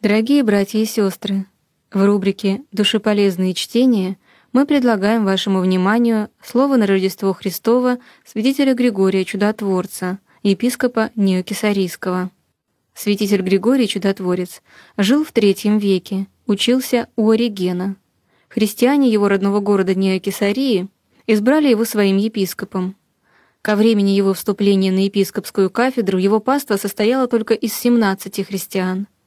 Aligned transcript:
Дорогие 0.00 0.44
братья 0.44 0.78
и 0.78 0.84
сестры, 0.84 1.46
в 1.92 2.06
рубрике 2.06 2.62
«Душеполезные 2.70 3.52
чтения» 3.52 4.16
мы 4.52 4.64
предлагаем 4.64 5.24
вашему 5.24 5.58
вниманию 5.58 6.28
слово 6.40 6.76
на 6.76 6.86
Рождество 6.86 7.32
Христова 7.32 7.98
святителя 8.24 8.74
Григория 8.74 9.24
Чудотворца, 9.24 10.20
епископа 10.44 11.10
Неокисарийского. 11.16 12.30
Святитель 12.94 13.42
Григорий 13.42 13.88
Чудотворец 13.88 14.62
жил 14.96 15.24
в 15.24 15.32
III 15.32 15.80
веке, 15.80 16.28
учился 16.46 17.08
у 17.16 17.30
Оригена. 17.30 17.96
Христиане 18.48 19.10
его 19.10 19.26
родного 19.26 19.58
города 19.58 19.96
Неокисарии 19.96 20.86
избрали 21.26 21.70
его 21.70 21.84
своим 21.84 22.18
епископом. 22.18 22.94
Ко 23.62 23.74
времени 23.74 24.10
его 24.10 24.32
вступления 24.32 24.92
на 24.92 25.06
епископскую 25.06 25.70
кафедру 25.70 26.18
его 26.18 26.38
паства 26.38 26.76
состояла 26.76 27.26
только 27.26 27.54
из 27.54 27.74
17 27.74 28.46
христиан– 28.46 29.08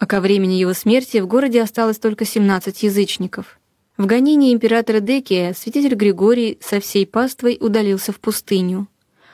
а 0.00 0.06
ко 0.06 0.20
времени 0.20 0.54
его 0.54 0.72
смерти 0.72 1.18
в 1.18 1.26
городе 1.26 1.62
осталось 1.62 1.98
только 1.98 2.24
17 2.24 2.82
язычников. 2.82 3.60
В 3.98 4.06
гонении 4.06 4.54
императора 4.54 5.00
Декия 5.00 5.52
святитель 5.52 5.94
Григорий 5.94 6.58
со 6.62 6.80
всей 6.80 7.06
паствой 7.06 7.58
удалился 7.60 8.10
в 8.10 8.18
пустыню. 8.18 8.88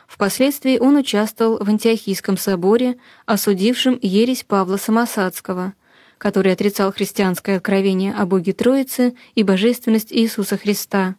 Впоследствии 0.08 0.78
он 0.78 0.96
участвовал 0.96 1.58
в 1.58 1.68
Антиохийском 1.68 2.36
соборе, 2.36 2.96
осудившем 3.26 3.96
ересь 4.02 4.42
Павла 4.42 4.76
Самосадского, 4.76 5.74
который 6.18 6.52
отрицал 6.52 6.92
христианское 6.92 7.58
откровение 7.58 8.12
о 8.12 8.26
Боге 8.26 8.52
Троице 8.52 9.14
и 9.36 9.44
божественность 9.44 10.12
Иисуса 10.12 10.56
Христа. 10.56 11.14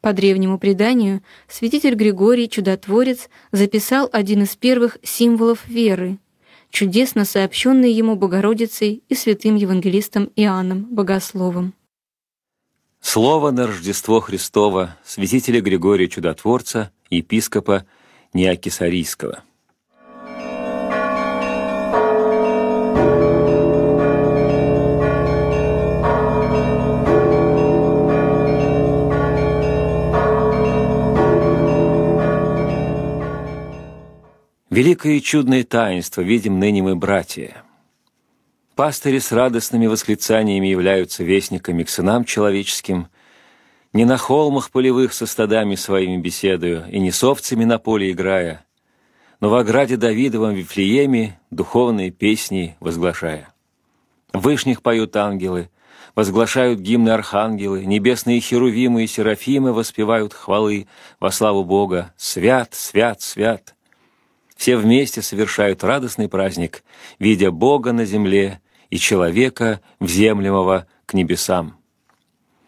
По 0.00 0.12
древнему 0.12 0.58
преданию, 0.58 1.22
святитель 1.48 1.94
Григорий 1.94 2.48
Чудотворец 2.50 3.28
записал 3.52 4.08
один 4.12 4.42
из 4.42 4.56
первых 4.56 4.98
символов 5.04 5.68
веры— 5.68 6.18
чудесно 6.70 7.24
сообщенные 7.24 7.92
ему 7.92 8.16
Богородицей 8.16 9.02
и 9.08 9.14
святым 9.14 9.56
евангелистом 9.56 10.30
Иоанном 10.36 10.84
Богословом. 10.84 11.74
Слово 13.00 13.50
на 13.50 13.66
Рождество 13.66 14.20
Христово 14.20 14.96
святителя 15.04 15.60
Григория 15.60 16.08
Чудотворца, 16.08 16.90
епископа 17.10 17.86
Неокисарийского. 18.34 19.42
Великое 34.70 35.14
и 35.14 35.22
чудное 35.22 35.64
таинство 35.64 36.20
видим 36.20 36.58
ныне 36.58 36.82
мы, 36.82 36.94
братья. 36.94 37.64
Пастыри 38.74 39.18
с 39.18 39.32
радостными 39.32 39.86
восклицаниями 39.86 40.66
являются 40.66 41.24
вестниками 41.24 41.84
к 41.84 41.88
сынам 41.88 42.26
человеческим, 42.26 43.08
не 43.94 44.04
на 44.04 44.18
холмах 44.18 44.70
полевых 44.70 45.14
со 45.14 45.24
стадами 45.24 45.74
своими 45.74 46.20
беседую, 46.20 46.84
и 46.90 47.00
не 47.00 47.10
с 47.10 47.24
овцами 47.24 47.64
на 47.64 47.78
поле 47.78 48.10
играя, 48.10 48.66
но 49.40 49.48
в 49.48 49.54
ограде 49.54 49.96
Давидовом 49.96 50.52
Вифлееме 50.52 51.40
духовные 51.50 52.10
песни 52.10 52.76
возглашая. 52.78 53.48
Вышних 54.34 54.82
поют 54.82 55.16
ангелы, 55.16 55.70
возглашают 56.14 56.80
гимны 56.80 57.08
архангелы, 57.08 57.86
небесные 57.86 58.40
херувимы 58.40 59.04
и 59.04 59.06
серафимы 59.06 59.72
воспевают 59.72 60.34
хвалы 60.34 60.88
во 61.18 61.30
славу 61.30 61.64
Бога. 61.64 62.12
Свят, 62.18 62.74
свят, 62.74 63.22
свят— 63.22 63.74
все 64.58 64.76
вместе 64.76 65.22
совершают 65.22 65.84
радостный 65.84 66.28
праздник, 66.28 66.82
видя 67.20 67.52
Бога 67.52 67.92
на 67.92 68.04
земле 68.04 68.60
и 68.90 68.98
человека, 68.98 69.80
вземлемого 70.00 70.88
к 71.06 71.14
небесам. 71.14 71.76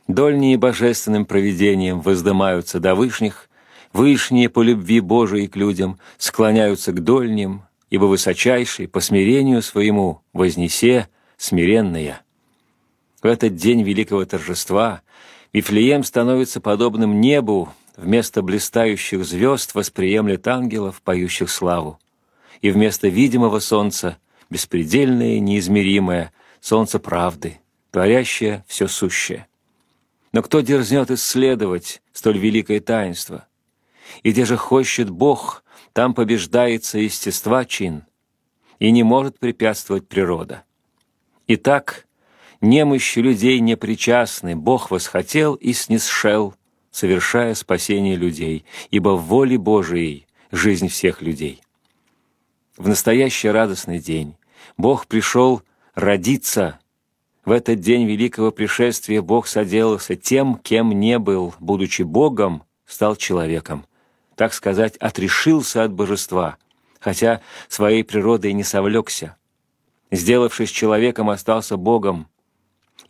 Дольние 0.06 0.56
божественным 0.56 1.26
провидением 1.26 2.00
воздымаются 2.00 2.78
до 2.78 2.94
вышних, 2.94 3.50
вышние 3.92 4.48
по 4.48 4.62
любви 4.62 5.00
Божией 5.00 5.48
к 5.48 5.56
людям 5.56 5.98
склоняются 6.16 6.92
к 6.92 7.02
дольним, 7.02 7.62
ибо 7.90 8.04
высочайший 8.04 8.86
по 8.86 9.00
смирению 9.00 9.60
своему 9.60 10.22
вознесе 10.32 11.08
смиренные. 11.38 12.20
В 13.20 13.26
этот 13.26 13.56
день 13.56 13.82
великого 13.82 14.24
торжества 14.24 15.02
Вифлеем 15.52 16.04
становится 16.04 16.60
подобным 16.60 17.20
небу, 17.20 17.68
вместо 18.00 18.42
блистающих 18.42 19.24
звезд 19.24 19.74
восприемлет 19.74 20.48
ангелов, 20.48 21.02
поющих 21.02 21.50
славу. 21.50 21.98
И 22.62 22.70
вместо 22.70 23.08
видимого 23.08 23.60
солнца— 23.60 24.16
беспредельное, 24.50 25.38
неизмеримое 25.38 26.32
солнце 26.60 26.98
правды, 26.98 27.60
творящее 27.90 28.64
все 28.66 28.88
сущее. 28.88 29.46
Но 30.32 30.42
кто 30.42 30.60
дерзнет 30.60 31.10
исследовать 31.10 32.02
столь 32.12 32.38
великое 32.38 32.80
таинство? 32.80 33.46
И 34.22 34.32
где 34.32 34.44
же 34.44 34.56
хочет 34.56 35.10
Бог, 35.10 35.62
там 35.92 36.14
побеждается 36.14 36.98
естества 36.98 37.64
чин, 37.64 38.04
и 38.78 38.90
не 38.90 39.02
может 39.02 39.38
препятствовать 39.38 40.08
природа. 40.08 40.64
Итак, 41.46 42.06
немощи 42.60 43.18
людей 43.18 43.60
непричастны, 43.60 44.56
Бог 44.56 44.90
восхотел 44.90 45.54
и 45.54 45.72
снисшел— 45.74 46.54
совершая 46.90 47.54
спасение 47.54 48.16
людей, 48.16 48.64
ибо 48.90 49.10
в 49.10 49.24
воле 49.26 49.58
Божией 49.58 50.26
жизнь 50.50 50.88
всех 50.88 51.22
людей. 51.22 51.62
В 52.76 52.88
настоящий 52.88 53.48
радостный 53.48 53.98
день 53.98 54.36
Бог 54.76 55.06
пришел 55.06 55.62
родиться. 55.94 56.78
В 57.44 57.52
этот 57.52 57.80
день 57.80 58.06
великого 58.06 58.50
пришествия 58.50 59.22
Бог 59.22 59.46
соделался 59.46 60.16
тем, 60.16 60.56
кем 60.56 60.92
не 60.92 61.18
был, 61.18 61.54
будучи 61.60 62.02
Богом, 62.02 62.64
стал 62.86 63.16
человеком. 63.16 63.84
Так 64.34 64.54
сказать, 64.54 64.96
отрешился 64.96 65.84
от 65.84 65.92
божества, 65.92 66.56
хотя 66.98 67.42
своей 67.68 68.02
природой 68.02 68.52
не 68.52 68.64
совлекся. 68.64 69.36
Сделавшись 70.10 70.70
человеком, 70.70 71.30
остался 71.30 71.76
Богом, 71.76 72.28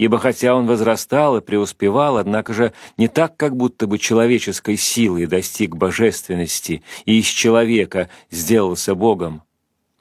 ибо 0.00 0.18
хотя 0.18 0.54
он 0.54 0.66
возрастал 0.66 1.36
и 1.36 1.42
преуспевал, 1.42 2.16
однако 2.16 2.54
же 2.54 2.72
не 2.96 3.06
так, 3.06 3.36
как 3.36 3.54
будто 3.54 3.86
бы 3.86 3.98
человеческой 3.98 4.78
силой 4.78 5.26
достиг 5.26 5.76
божественности 5.76 6.82
и 7.04 7.18
из 7.18 7.26
человека 7.26 8.08
сделался 8.30 8.94
Богом, 8.94 9.42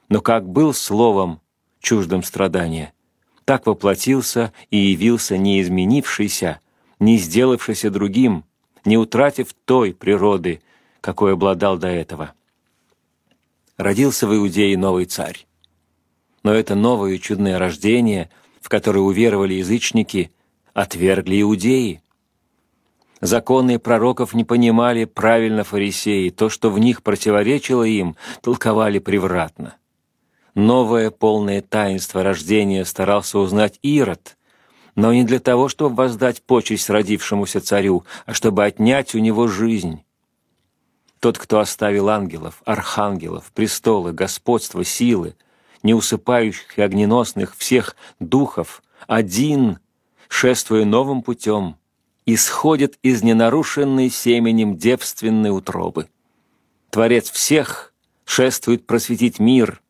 но 0.08 0.22
как 0.22 0.48
был 0.48 0.74
словом 0.74 1.42
чуждым 1.82 2.24
страдания, 2.24 2.94
так 3.44 3.66
воплотился 3.66 4.54
и 4.72 4.78
явился 4.78 5.38
не 5.38 5.60
изменившийся, 5.60 6.62
не 7.02 7.18
сделавшийся 7.18 7.90
другим, 7.92 8.46
не 8.86 8.98
утратив 8.98 9.54
той 9.66 9.94
природы, 9.94 10.62
какой 11.02 11.34
обладал 11.34 11.78
до 11.78 11.90
этого. 11.90 12.32
Родился 13.76 14.28
в 14.28 14.34
Иудее 14.34 14.78
новый 14.78 15.08
царь. 15.08 15.46
Но 16.44 16.54
это 16.54 16.76
новое 16.76 17.18
чудное 17.18 17.60
рождение– 17.60 18.30
в 18.62 18.70
который 18.70 19.00
уверовали 19.00 19.56
язычники, 19.56 20.32
отвергли 20.74 21.42
иудеи. 21.42 22.02
Законы 23.22 23.80
пророков 23.80 24.34
не 24.34 24.46
понимали 24.46 25.06
правильно 25.06 25.64
фарисеи, 25.64 26.30
то, 26.30 26.50
что 26.50 26.70
в 26.70 26.80
них 26.80 27.04
противоречило 27.04 27.84
им, 27.84 28.16
толковали 28.42 29.00
превратно. 29.00 29.76
Новое 30.56 31.12
полное 31.12 31.62
таинство 31.62 32.24
рождения 32.24 32.86
старался 32.86 33.40
узнать 33.40 33.78
Ирод, 33.82 34.38
но 34.96 35.14
не 35.14 35.24
для 35.24 35.40
того, 35.40 35.68
чтобы 35.68 35.96
воздать 35.96 36.42
почесть 36.42 36.90
родившемуся 36.90 37.62
царю, 37.62 38.06
а 38.26 38.34
чтобы 38.34 38.66
отнять 38.66 39.16
у 39.16 39.20
него 39.20 39.48
жизнь. 39.48 40.04
Тот, 41.20 41.38
кто 41.38 41.60
оставил 41.60 42.10
ангелов, 42.10 42.62
архангелов, 42.66 43.52
престолы, 43.54 44.14
господство, 44.14 44.84
силы— 44.86 45.36
неусыпающих 45.84 46.78
и 46.78 46.82
огненосных 46.82 47.56
всех 47.56 47.96
духов, 48.20 48.82
один, 49.08 49.80
шествуя 50.28 50.86
новым 50.86 51.22
путем, 51.22 51.76
исходит 52.26 52.98
из 53.02 53.24
ненарушенной 53.24 54.10
семенем 54.10 54.78
девственной 54.78 55.56
утробы. 55.56 56.08
Творец 56.90 57.30
всех 57.32 57.94
шествует 58.26 58.86
просветить 58.86 59.40
мир, 59.40 59.82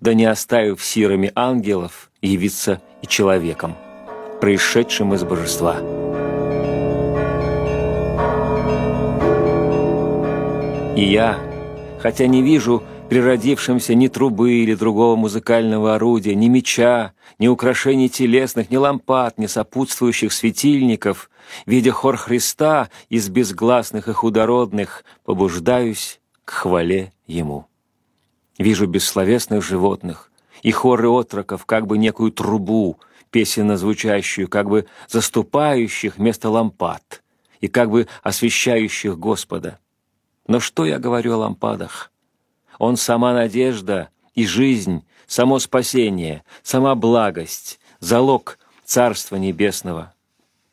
да 0.00 0.14
не 0.14 0.24
оставив 0.24 0.84
сирами 0.84 1.30
ангелов, 1.34 2.10
явиться 2.20 2.82
и 3.02 3.06
человеком, 3.06 3.76
происшедшим 4.40 5.14
из 5.14 5.22
божества. 5.22 5.76
И 10.96 11.04
я, 11.04 11.38
хотя 12.00 12.26
не 12.26 12.42
вижу 12.42 12.82
природившимся 13.08 13.94
ни 13.94 14.08
трубы 14.08 14.54
или 14.54 14.74
другого 14.74 15.16
музыкального 15.16 15.94
орудия, 15.94 16.34
ни 16.34 16.48
меча, 16.48 17.12
ни 17.38 17.46
украшений 17.48 18.08
телесных, 18.08 18.70
ни 18.70 18.76
лампад, 18.76 19.38
ни 19.38 19.46
сопутствующих 19.46 20.32
светильников, 20.32 21.30
видя 21.66 21.92
хор 21.92 22.16
Христа 22.16 22.90
из 23.08 23.28
безгласных 23.28 24.08
и 24.08 24.12
худородных, 24.12 25.04
побуждаюсь 25.24 26.20
к 26.44 26.50
хвале 26.50 27.12
Ему. 27.26 27.66
Вижу 28.58 28.86
бессловесных 28.86 29.62
животных 29.62 30.30
и 30.62 30.72
хоры 30.72 31.08
отроков 31.08 31.66
как 31.66 31.86
бы 31.86 31.98
некую 31.98 32.32
трубу, 32.32 32.98
песенно 33.30 33.76
звучащую, 33.76 34.48
как 34.48 34.68
бы 34.68 34.86
заступающих 35.08 36.16
вместо 36.16 36.48
лампад 36.48 37.22
и 37.60 37.68
как 37.68 37.90
бы 37.90 38.08
освещающих 38.22 39.18
Господа. 39.18 39.78
Но 40.46 40.60
что 40.60 40.86
я 40.86 40.98
говорю 40.98 41.34
о 41.34 41.38
лампадах? 41.38 42.10
Он 42.78 42.96
сама 42.96 43.32
надежда 43.32 44.10
и 44.34 44.46
жизнь, 44.46 45.04
само 45.26 45.58
спасение, 45.58 46.44
сама 46.62 46.94
благость, 46.94 47.80
залог 48.00 48.58
Царства 48.84 49.36
Небесного. 49.36 50.14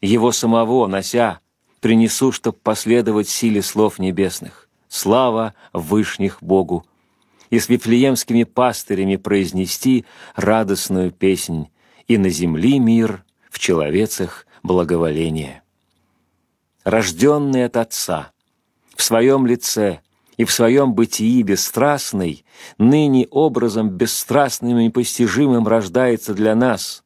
Его 0.02 0.32
самого, 0.32 0.88
нося, 0.88 1.40
принесу, 1.80 2.32
чтоб 2.32 2.60
последовать 2.60 3.30
силе 3.30 3.62
слов 3.62 4.00
небесных. 4.00 4.70
Слава 4.88 5.54
Вышних 5.72 6.38
Богу! 6.42 6.86
И 7.50 7.60
с 7.60 7.70
вифлеемскими 7.70 8.44
пастырями 8.44 9.16
произнести 9.16 10.06
радостную 10.36 11.12
песнь, 11.12 11.70
и 12.08 12.18
на 12.18 12.30
земли 12.30 12.80
мир, 12.80 13.24
в 13.50 13.60
человецах 13.60 14.46
благоволение. 14.64 15.62
Рожденный 16.84 17.66
от 17.66 17.78
Отца, 17.78 18.32
в 18.96 19.04
своем 19.04 19.46
лице 19.46 20.02
и 20.38 20.46
в 20.46 20.52
своем 20.52 20.94
бытии 20.94 21.42
бесстрастный, 21.44 22.46
ныне 22.78 23.28
образом 23.30 23.90
бесстрастным 23.90 24.80
и 24.80 24.86
непостижимым 24.86 25.68
рождается 25.68 26.34
для 26.34 26.56
нас. 26.56 27.04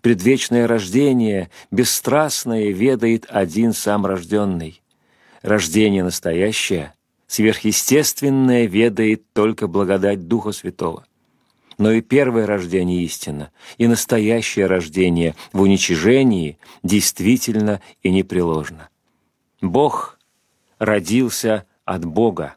Предвечное 0.00 0.66
рождение, 0.66 1.50
бесстрастное, 1.70 2.70
ведает 2.70 3.26
один 3.28 3.72
сам 3.72 4.06
рожденный. 4.06 4.82
Рождение 5.42 6.04
настоящее, 6.04 6.92
сверхъестественное 7.26 8.66
ведает 8.66 9.32
только 9.32 9.66
благодать 9.66 10.28
Духа 10.28 10.52
Святого 10.52 11.04
но 11.78 11.92
и 11.92 12.00
первое 12.00 12.46
рождение 12.46 13.02
истина, 13.02 13.50
и 13.78 13.86
настоящее 13.86 14.66
рождение 14.66 15.34
в 15.52 15.62
уничижении 15.62 16.58
действительно 16.82 17.80
и 18.02 18.10
непреложно. 18.10 18.88
Бог 19.60 20.18
родился 20.78 21.66
от 21.84 22.04
Бога, 22.04 22.56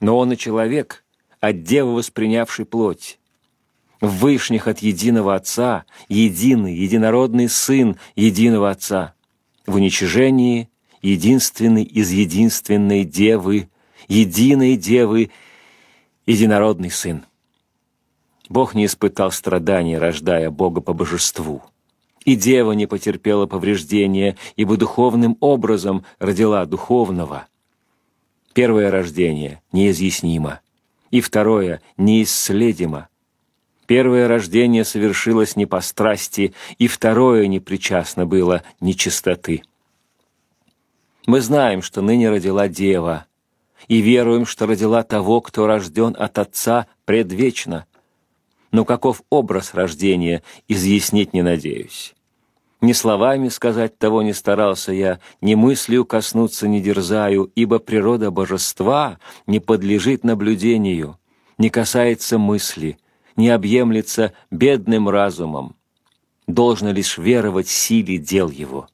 но 0.00 0.18
Он 0.18 0.32
и 0.32 0.36
человек, 0.36 1.04
от 1.40 1.62
Девы 1.62 1.94
воспринявший 1.94 2.64
плоть. 2.64 3.18
В 4.00 4.08
Вышних 4.18 4.68
от 4.68 4.80
единого 4.80 5.34
Отца, 5.34 5.84
единый, 6.08 6.74
единородный 6.74 7.48
Сын 7.48 7.96
единого 8.16 8.70
Отца. 8.70 9.14
В 9.66 9.76
уничижении 9.76 10.68
единственный 11.00 11.84
из 11.84 12.10
единственной 12.10 13.04
Девы, 13.04 13.68
единой 14.08 14.76
Девы, 14.76 15.30
единородный 16.26 16.90
Сын. 16.90 17.24
Бог 18.48 18.74
не 18.74 18.86
испытал 18.86 19.30
страданий, 19.32 19.98
рождая 19.98 20.50
Бога 20.50 20.80
по 20.80 20.92
божеству. 20.92 21.62
И 22.24 22.36
дева 22.36 22.72
не 22.72 22.86
потерпела 22.86 23.46
повреждения, 23.46 24.36
ибо 24.56 24.76
духовным 24.76 25.36
образом 25.40 26.04
родила 26.18 26.64
духовного. 26.64 27.46
Первое 28.54 28.90
рождение 28.90 29.60
неизъяснимо, 29.72 30.60
и 31.10 31.20
второе 31.20 31.82
неисследимо. 31.98 33.08
Первое 33.86 34.26
рождение 34.28 34.84
совершилось 34.84 35.56
не 35.56 35.66
по 35.66 35.82
страсти, 35.82 36.54
и 36.78 36.88
второе 36.88 37.46
не 37.48 37.60
причастно 37.60 38.24
было 38.24 38.62
нечистоты. 38.80 39.62
Мы 41.26 41.42
знаем, 41.42 41.82
что 41.82 42.00
ныне 42.00 42.30
родила 42.30 42.68
дева, 42.68 43.26
и 43.88 44.00
веруем, 44.00 44.46
что 44.46 44.66
родила 44.66 45.02
того, 45.02 45.42
кто 45.42 45.66
рожден 45.66 46.16
от 46.18 46.38
Отца 46.38 46.86
предвечно– 47.04 47.84
но 48.74 48.84
каков 48.84 49.22
образ 49.30 49.72
рождения, 49.72 50.42
изъяснить 50.66 51.32
не 51.32 51.42
надеюсь. 51.42 52.12
Ни 52.80 52.92
словами 52.92 53.48
сказать 53.48 53.98
того 53.98 54.22
не 54.22 54.32
старался 54.32 54.92
я, 54.92 55.20
ни 55.40 55.54
мыслью 55.54 56.04
коснуться 56.04 56.68
не 56.68 56.80
дерзаю, 56.80 57.50
ибо 57.54 57.78
природа 57.78 58.30
божества 58.30 59.18
не 59.46 59.60
подлежит 59.60 60.24
наблюдению, 60.24 61.18
не 61.56 61.70
касается 61.70 62.38
мысли, 62.38 62.98
не 63.36 63.48
объемлется 63.48 64.32
бедным 64.50 65.08
разумом. 65.08 65.76
Должно 66.46 66.92
лишь 66.92 67.16
веровать 67.16 67.68
силе 67.68 68.18
дел 68.18 68.50
его. 68.50 68.88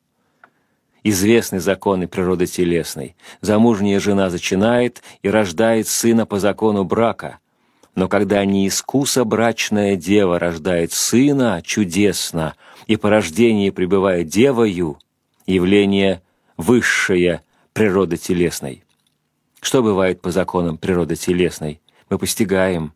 Известны 1.02 1.58
законы 1.58 2.06
природы 2.06 2.46
телесной. 2.46 3.16
Замужняя 3.40 3.98
жена 3.98 4.30
зачинает 4.30 5.02
и 5.22 5.30
рождает 5.30 5.88
сына 5.88 6.26
по 6.26 6.38
закону 6.38 6.84
брака— 6.84 7.38
но 7.94 8.08
когда 8.08 8.44
неискуса 8.44 9.24
брачная 9.24 9.96
дева 9.96 10.38
рождает 10.38 10.92
сына 10.92 11.62
чудесно, 11.64 12.54
и 12.86 12.96
по 12.96 13.10
рождении 13.10 13.70
пребывает 13.70 14.28
девою, 14.28 14.98
явление 15.46 16.22
высшее 16.56 17.42
природы 17.72 18.16
телесной. 18.16 18.84
Что 19.60 19.82
бывает 19.82 20.20
по 20.20 20.30
законам 20.30 20.78
природы 20.78 21.16
телесной, 21.16 21.80
мы 22.08 22.18
постигаем, 22.18 22.92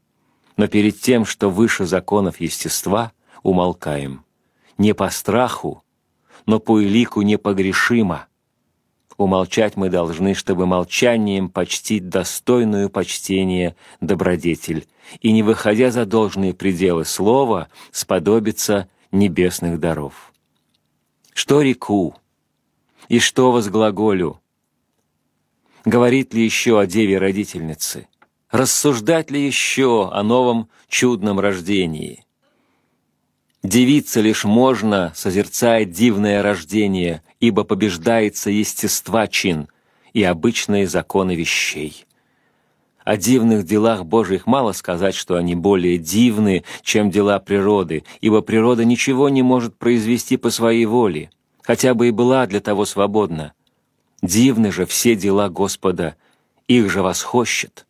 но 0.56 0.67
перед 0.67 1.00
тем, 1.00 1.25
что 1.25 1.50
выше 1.50 1.85
законов 1.85 2.40
естества, 2.40 3.12
умолкаем. 3.43 4.25
Не 4.79 4.94
по 4.94 5.11
страху, 5.11 5.85
но 6.47 6.58
по 6.58 6.82
элику 6.82 7.23
непогрешимо— 7.23 8.26
Умолчать 9.16 9.76
мы 9.76 9.90
должны, 9.90 10.34
чтобы 10.34 10.66
молчанием 10.66 11.49
почтить 11.49 12.08
достойную 12.08 12.90
почтения 12.90 13.76
добродетель, 14.00 14.87
и, 15.20 15.31
не 15.32 15.43
выходя 15.43 15.90
за 15.90 16.05
должные 16.05 16.55
пределы 16.55 17.05
слова, 17.05 17.69
сподобиться 17.93 18.88
небесных 19.12 19.78
даров. 19.78 20.32
Что 21.32 21.62
реку? 21.62 22.16
И 23.08 23.19
что 23.19 23.52
возглаголю? 23.52 24.40
Говорит 25.84 26.32
ли 26.34 26.43
еще 26.43 26.81
о 26.81 26.87
деве 26.87 27.19
родительнице? 27.19 28.08
Рассуждать 28.50 29.31
ли 29.31 29.44
еще 29.44 30.11
о 30.11 30.22
новом 30.22 30.69
чудном 30.88 31.38
рождении? 31.38 32.24
Девиться 33.64 34.20
лишь 34.20 34.44
можно, 34.44 35.11
созерцая 35.16 35.87
дивное 35.87 36.43
рождение, 36.43 37.22
ибо 37.40 37.64
побеждается 37.64 38.50
естества 38.50 39.26
чин 39.26 39.69
и 40.12 40.22
обычные 40.22 40.87
законы 40.87 41.34
вещей. 41.34 42.05
О 43.05 43.16
дивных 43.16 43.64
делах 43.64 44.05
Божьих 44.05 44.46
мало 44.46 44.72
сказать, 44.72 45.14
что 45.14 45.37
они 45.37 45.55
более 45.55 45.96
дивны, 45.96 46.62
чем 46.82 47.11
дела 47.11 47.38
природы, 47.38 48.05
ибо 48.20 48.43
природа 48.43 48.84
ничего 48.84 49.31
не 49.31 49.43
может 49.43 49.78
произвести 49.78 50.37
по 50.37 50.50
своей 50.50 50.85
воле, 50.85 51.30
хотя 51.62 51.94
бы 51.94 52.09
и 52.09 52.11
была 52.11 52.47
для 52.47 52.61
того 52.61 52.85
свободна. 52.85 53.54
Дивны 54.21 54.73
же 54.73 54.85
все 54.85 55.14
дела 55.14 55.49
Господа, 55.49 56.16
их 56.68 56.90
же 56.90 57.00
восхощет. 57.00 57.87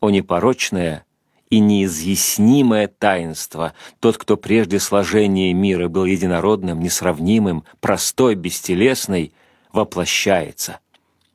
О 0.00 0.10
непорочное 0.10 1.06
и 1.52 1.58
неизъяснимое 1.60 2.88
таинство. 2.88 3.74
Тот, 4.00 4.16
кто 4.16 4.38
прежде 4.38 4.80
сложения 4.80 5.52
мира 5.52 5.88
был 5.88 6.06
единородным, 6.06 6.80
несравнимым, 6.80 7.64
простой, 7.78 8.36
бестелесный, 8.36 9.34
воплощается, 9.70 10.80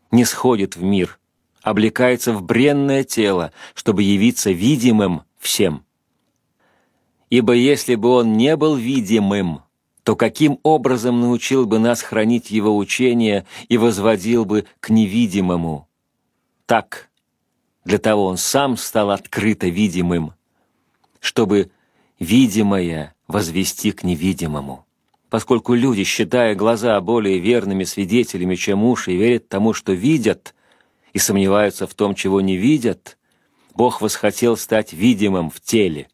не 0.10 0.26
сходит 0.26 0.76
в 0.76 0.82
мир, 0.82 1.20
облекается 1.62 2.34
в 2.34 2.42
бренное 2.42 3.04
тело, 3.04 3.52
чтобы 3.76 4.02
явиться 4.02 4.50
видимым 4.50 5.22
всем. 5.38 5.86
Ибо 7.30 7.54
если 7.54 7.94
бы 7.94 8.10
он 8.10 8.38
не 8.38 8.56
был 8.56 8.76
видимым, 8.76 9.62
то 10.02 10.16
каким 10.16 10.60
образом 10.64 11.22
научил 11.22 11.68
бы 11.68 11.78
нас 11.78 12.02
хранить 12.02 12.50
его 12.50 12.76
учение 12.76 13.46
и 13.70 13.78
возводил 13.78 14.46
бы 14.46 14.66
к 14.80 14.90
невидимому? 14.90 15.88
Так, 16.66 17.07
для 17.88 18.00
того 18.00 18.26
он 18.26 18.36
сам 18.36 18.76
стал 18.76 19.12
открыто 19.12 19.68
видимым, 19.68 20.34
чтобы 21.22 21.72
видимое 22.20 23.16
возвести 23.30 23.94
к 23.94 24.04
невидимому. 24.04 24.86
Поскольку 25.30 25.74
люди, 25.74 26.04
считая 26.04 26.54
глаза 26.54 27.00
более 27.00 27.40
верными 27.40 27.86
свидетелями, 27.86 28.56
чем 28.56 28.84
уши, 28.84 29.16
верят 29.16 29.48
тому, 29.48 29.72
что 29.72 29.94
видят, 29.94 30.54
и 31.14 31.20
сомневаются 31.20 31.88
в 31.88 31.94
том, 31.94 32.14
чего 32.14 32.42
не 32.42 32.58
видят, 32.58 33.18
Бог 33.74 34.02
восхотел 34.02 34.58
стать 34.58 34.92
видимым 34.92 35.50
в 35.50 35.62
теле, 35.62 36.10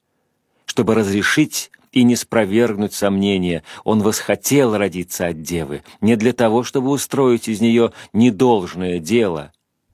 чтобы 0.67 0.93
разрешить 0.93 1.71
и 1.91 2.03
не 2.03 2.15
спровергнуть 2.15 2.93
сомнения. 2.93 3.63
Он 3.83 4.03
восхотел 4.03 4.77
родиться 4.77 5.25
от 5.25 5.41
девы, 5.41 5.81
не 6.01 6.17
для 6.17 6.33
того, 6.33 6.61
чтобы 6.61 6.91
устроить 6.91 7.47
из 7.47 7.61
нее 7.61 7.93
недолжное 8.13 8.99
дело, 8.99 9.51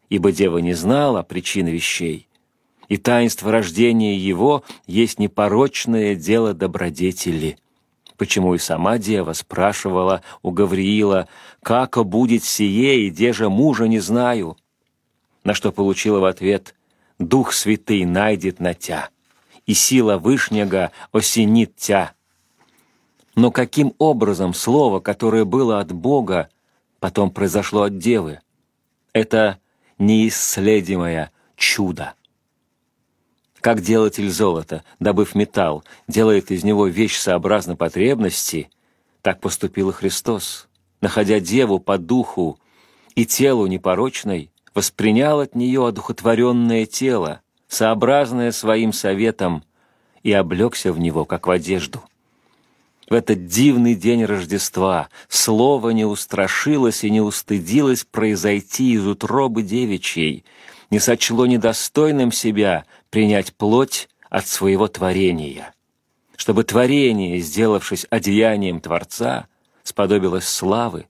ибо 0.10 0.32
дева 0.32 0.58
не 0.58 0.74
знала 0.74 1.24
причины 1.24 1.70
вещей, 1.70 2.28
и 2.88 2.98
таинство 2.98 3.52
рождения 3.52 4.18
его 4.18 4.64
есть 4.88 5.20
непорочное 5.20 6.16
дело 6.16 6.54
добродетели. 6.54 7.58
Почему 8.18 8.56
и 8.56 8.58
сама 8.58 8.98
дева 8.98 9.34
спрашивала 9.34 10.24
у 10.42 10.52
Гавриила, 10.52 11.30
«Как 11.64 12.04
будет 12.06 12.44
сие, 12.44 13.06
и 13.06 13.10
где 13.12 13.32
же 13.32 13.50
мужа 13.50 13.88
не 13.88 14.00
знаю?» 14.00 14.58
На 15.44 15.54
что 15.54 15.72
получила 15.72 16.20
в 16.20 16.26
ответ, 16.26 16.76
«Дух 17.20 17.54
Святый 17.54 18.04
найдет 18.06 18.60
на 18.60 18.74
тя, 18.74 19.10
и 19.66 19.74
сила 19.74 20.18
Вышнего 20.18 20.92
осенит 21.12 21.76
тя. 21.76 22.14
Но 23.36 23.52
каким 23.52 23.94
образом 24.00 24.54
слово, 24.54 25.00
которое 25.00 25.46
было 25.46 25.80
от 25.80 25.94
Бога, 25.94 26.50
потом 27.00 27.30
произошло 27.32 27.84
от 27.84 27.98
Девы? 27.98 28.42
Это 29.14 29.60
неисследимое 30.00 31.32
чудо. 31.56 32.14
Как 33.62 33.82
делатель 33.82 34.30
золота, 34.30 34.84
добыв 35.00 35.36
металл, 35.36 35.84
делает 36.08 36.50
из 36.50 36.64
него 36.64 36.88
вещь 36.88 37.18
сообразно 37.18 37.76
потребности, 37.76 38.70
так 39.22 39.42
поступил 39.42 39.90
и 39.90 39.94
Христос, 39.94 40.70
находя 41.02 41.42
Деву 41.42 41.80
по 41.80 41.98
духу 41.98 42.58
и 43.16 43.26
телу 43.26 43.68
непорочной, 43.68 44.52
воспринял 44.74 45.42
от 45.42 45.56
нее 45.56 45.86
одухотворенное 45.86 46.86
тело, 46.86 47.42
сообразное 47.68 48.52
своим 48.54 48.94
советом, 48.94 49.64
и 50.24 50.32
облегся 50.32 50.92
в 50.94 51.00
него, 51.00 51.26
как 51.26 51.48
в 51.48 51.52
одежду. 51.52 52.04
В 53.10 53.14
этот 53.16 53.48
дивный 53.48 53.96
день 53.96 54.24
Рождества 54.24 55.10
слово 55.28 55.90
не 55.90 56.06
устрашилось 56.06 57.04
и 57.04 57.10
не 57.10 57.22
устыдилось 57.22 58.06
произойти 58.06 58.94
из 58.94 59.08
утробы 59.08 59.64
девичьей, 59.64 60.46
не 60.92 61.00
сочло 61.00 61.48
недостойным 61.48 62.32
себя 62.32 62.86
принять 63.10 63.56
плоть 63.56 64.10
от 64.30 64.48
своего 64.48 64.88
творения, 64.88 65.74
чтобы 66.36 66.64
творение, 66.64 67.40
сделавшись 67.40 68.06
одеянием 68.12 68.80
Творца, 68.80 69.48
сподобилось 69.82 70.48
славы, 70.48 71.08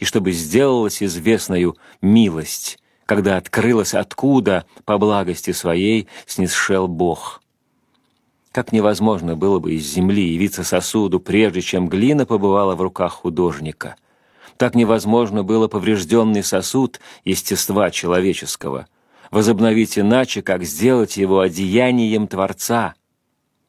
и 0.00 0.04
чтобы 0.04 0.32
сделалась 0.32 1.00
известною 1.00 1.76
милость, 2.02 2.80
когда 3.06 3.36
открылось, 3.36 3.94
откуда 3.94 4.66
по 4.84 4.98
благости 4.98 5.52
своей 5.52 6.08
снисшел 6.26 6.88
Бог. 6.88 7.40
Как 8.56 8.72
невозможно 8.72 9.36
было 9.36 9.58
бы 9.58 9.74
из 9.74 9.86
земли 9.86 10.32
явиться 10.32 10.64
сосуду, 10.64 11.20
прежде 11.20 11.60
чем 11.60 11.90
глина 11.90 12.24
побывала 12.24 12.74
в 12.74 12.80
руках 12.80 13.12
художника. 13.12 13.96
Так 14.56 14.74
невозможно 14.74 15.44
было 15.44 15.68
поврежденный 15.68 16.42
сосуд 16.42 16.98
естества 17.22 17.90
человеческого 17.90 18.86
возобновить 19.30 19.98
иначе, 19.98 20.40
как 20.40 20.64
сделать 20.64 21.18
его 21.18 21.40
одеянием 21.40 22.26
Творца, 22.28 22.94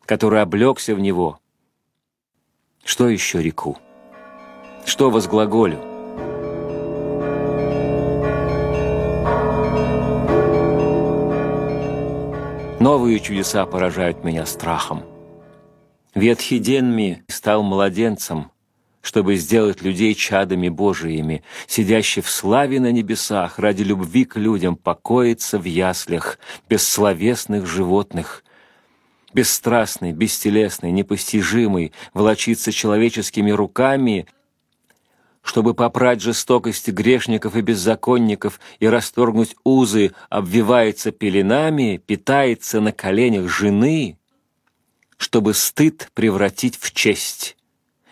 который 0.05 0.41
облегся 0.41 0.95
в 0.95 1.01
него. 1.01 1.37
Что 2.85 3.09
еще 3.09 3.43
реку? 3.43 3.77
Что 4.85 5.09
возглаголю? 5.09 5.96
Новые 12.87 13.19
чудеса 13.19 13.65
поражают 13.65 14.23
меня 14.23 14.45
страхом. 14.45 15.03
Ветхий 16.15 16.57
Денми 16.57 17.21
стал 17.27 17.61
младенцем, 17.61 18.49
чтобы 19.01 19.35
сделать 19.35 19.81
людей 19.81 20.13
чадами 20.13 20.69
Божиими, 20.69 21.43
сидящий 21.67 22.21
в 22.21 22.29
славе 22.29 22.79
на 22.79 22.93
небесах, 22.93 23.59
ради 23.59 23.83
любви 23.83 24.23
к 24.23 24.37
людям, 24.37 24.77
покоиться 24.77 25.59
в 25.59 25.65
яслях, 25.65 26.39
бессловесных 26.69 27.67
животных, 27.67 28.45
бесстрастный, 29.33 30.13
бестелесный, 30.13 30.91
непостижимый, 30.91 31.91
волочиться 32.13 32.71
человеческими 32.71 33.51
руками 33.51 34.27
чтобы 35.47 35.73
попрать 35.73 36.21
жестокости 36.21 36.91
грешников 36.91 37.55
и 37.55 37.61
беззаконников 37.61 38.59
и 38.81 38.87
расторгнуть 38.87 39.55
узы, 39.63 40.11
обвивается 40.29 41.11
пеленами, 41.11 42.01
питается 42.05 42.81
на 42.81 42.91
коленях 42.91 43.47
жены, 43.47 44.19
чтобы 45.15 45.53
стыд 45.53 46.11
превратить 46.13 46.77
в 46.77 46.93
честь, 46.93 47.55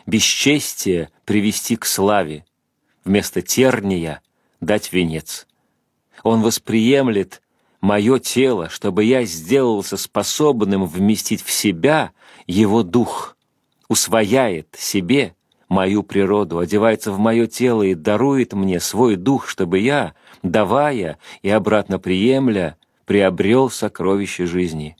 бесчестие 0.05 1.09
привести 1.25 1.75
к 1.75 1.85
славе, 1.85 2.45
вместо 3.03 3.41
терния 3.41 4.21
дать 4.61 4.93
венец. 4.93 5.45
Он 6.23 6.41
восприемлет 6.41 7.41
мое 7.81 8.17
тело, 8.19 8.69
чтобы 8.69 9.03
я 9.03 9.25
сделался 9.25 9.97
способным 9.97 10.85
вместить 10.85 11.43
в 11.43 11.51
себя 11.51 12.11
его 12.47 12.81
дух, 12.81 13.35
усвояет 13.89 14.73
себе 14.79 15.35
мою 15.67 16.03
природу, 16.03 16.59
одевается 16.59 17.11
в 17.11 17.19
мое 17.19 17.47
тело 17.47 17.83
и 17.83 17.95
дарует 17.95 18.53
мне 18.53 18.79
свой 18.79 19.15
дух, 19.15 19.47
чтобы 19.47 19.79
я, 19.79 20.13
давая 20.43 21.17
и 21.41 21.49
обратно 21.49 21.99
приемля, 21.99 22.77
приобрел 23.05 23.69
сокровище 23.69 24.45
жизни. 24.45 24.95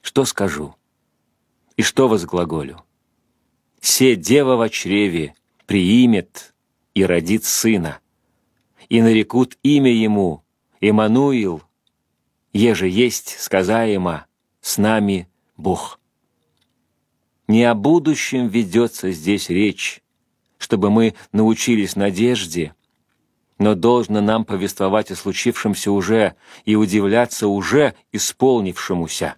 Что 0.00 0.24
скажу? 0.24 0.74
И 1.76 1.82
что 1.82 2.08
возглаголю? 2.08 2.82
«Се 3.80 4.16
дева 4.16 4.56
во 4.56 4.68
чреве 4.68 5.34
приимет 5.66 6.54
и 6.94 7.04
родит 7.04 7.44
сына, 7.44 8.00
и 8.88 9.00
нарекут 9.02 9.58
имя 9.62 9.92
ему 9.92 10.42
Имануил, 10.80 11.62
еже 12.52 12.88
есть 12.88 13.38
сказаемо, 13.38 14.26
с 14.60 14.78
нами 14.78 15.28
Бог». 15.56 16.00
Не 17.48 17.62
о 17.62 17.74
будущем 17.74 18.48
ведется 18.48 19.12
здесь 19.12 19.50
речь, 19.50 20.02
чтобы 20.58 20.90
мы 20.90 21.14
научились 21.30 21.94
надежде, 21.94 22.74
но 23.58 23.74
должно 23.74 24.20
нам 24.20 24.44
повествовать 24.44 25.12
о 25.12 25.16
случившемся 25.16 25.92
уже 25.92 26.34
и 26.64 26.74
удивляться 26.74 27.46
уже 27.46 27.94
исполнившемуся. 28.10 29.36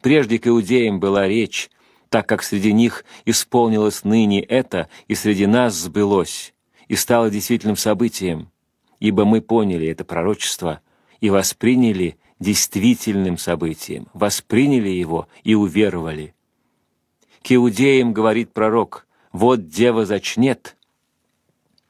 Прежде 0.00 0.38
к 0.38 0.46
иудеям 0.46 1.00
была 1.00 1.26
речь, 1.26 1.68
так 2.10 2.28
как 2.28 2.44
среди 2.44 2.72
них 2.72 3.04
исполнилось 3.24 4.04
ныне 4.04 4.40
это, 4.40 4.88
и 5.08 5.16
среди 5.16 5.46
нас 5.46 5.74
сбылось, 5.74 6.54
и 6.86 6.94
стало 6.94 7.28
действительным 7.28 7.76
событием, 7.76 8.50
ибо 9.00 9.24
мы 9.24 9.40
поняли 9.40 9.88
это 9.88 10.04
пророчество 10.04 10.80
и 11.20 11.28
восприняли 11.28 12.18
действительным 12.38 13.36
событием, 13.36 14.06
восприняли 14.14 14.88
его 14.88 15.28
и 15.42 15.54
уверовали. 15.54 16.34
К 17.42 17.52
иудеям 17.52 18.12
говорит 18.12 18.52
пророк, 18.52 19.06
«Вот 19.32 19.68
дева 19.68 20.04
зачнет». 20.04 20.76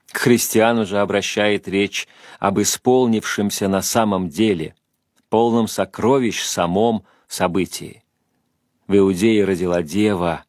К 0.07 0.19
христиану 0.19 0.87
же 0.87 0.99
обращает 0.99 1.69
речь 1.69 2.09
об 2.39 2.61
исполнившемся 2.61 3.69
на 3.69 3.83
самом 3.83 4.29
деле, 4.29 4.75
полном 5.29 5.69
сокровищ 5.69 6.43
самом 6.43 7.05
событии. 7.29 8.03
В 8.89 8.97
Иудее 8.97 9.45
родила 9.45 9.83
дева, 9.83 10.45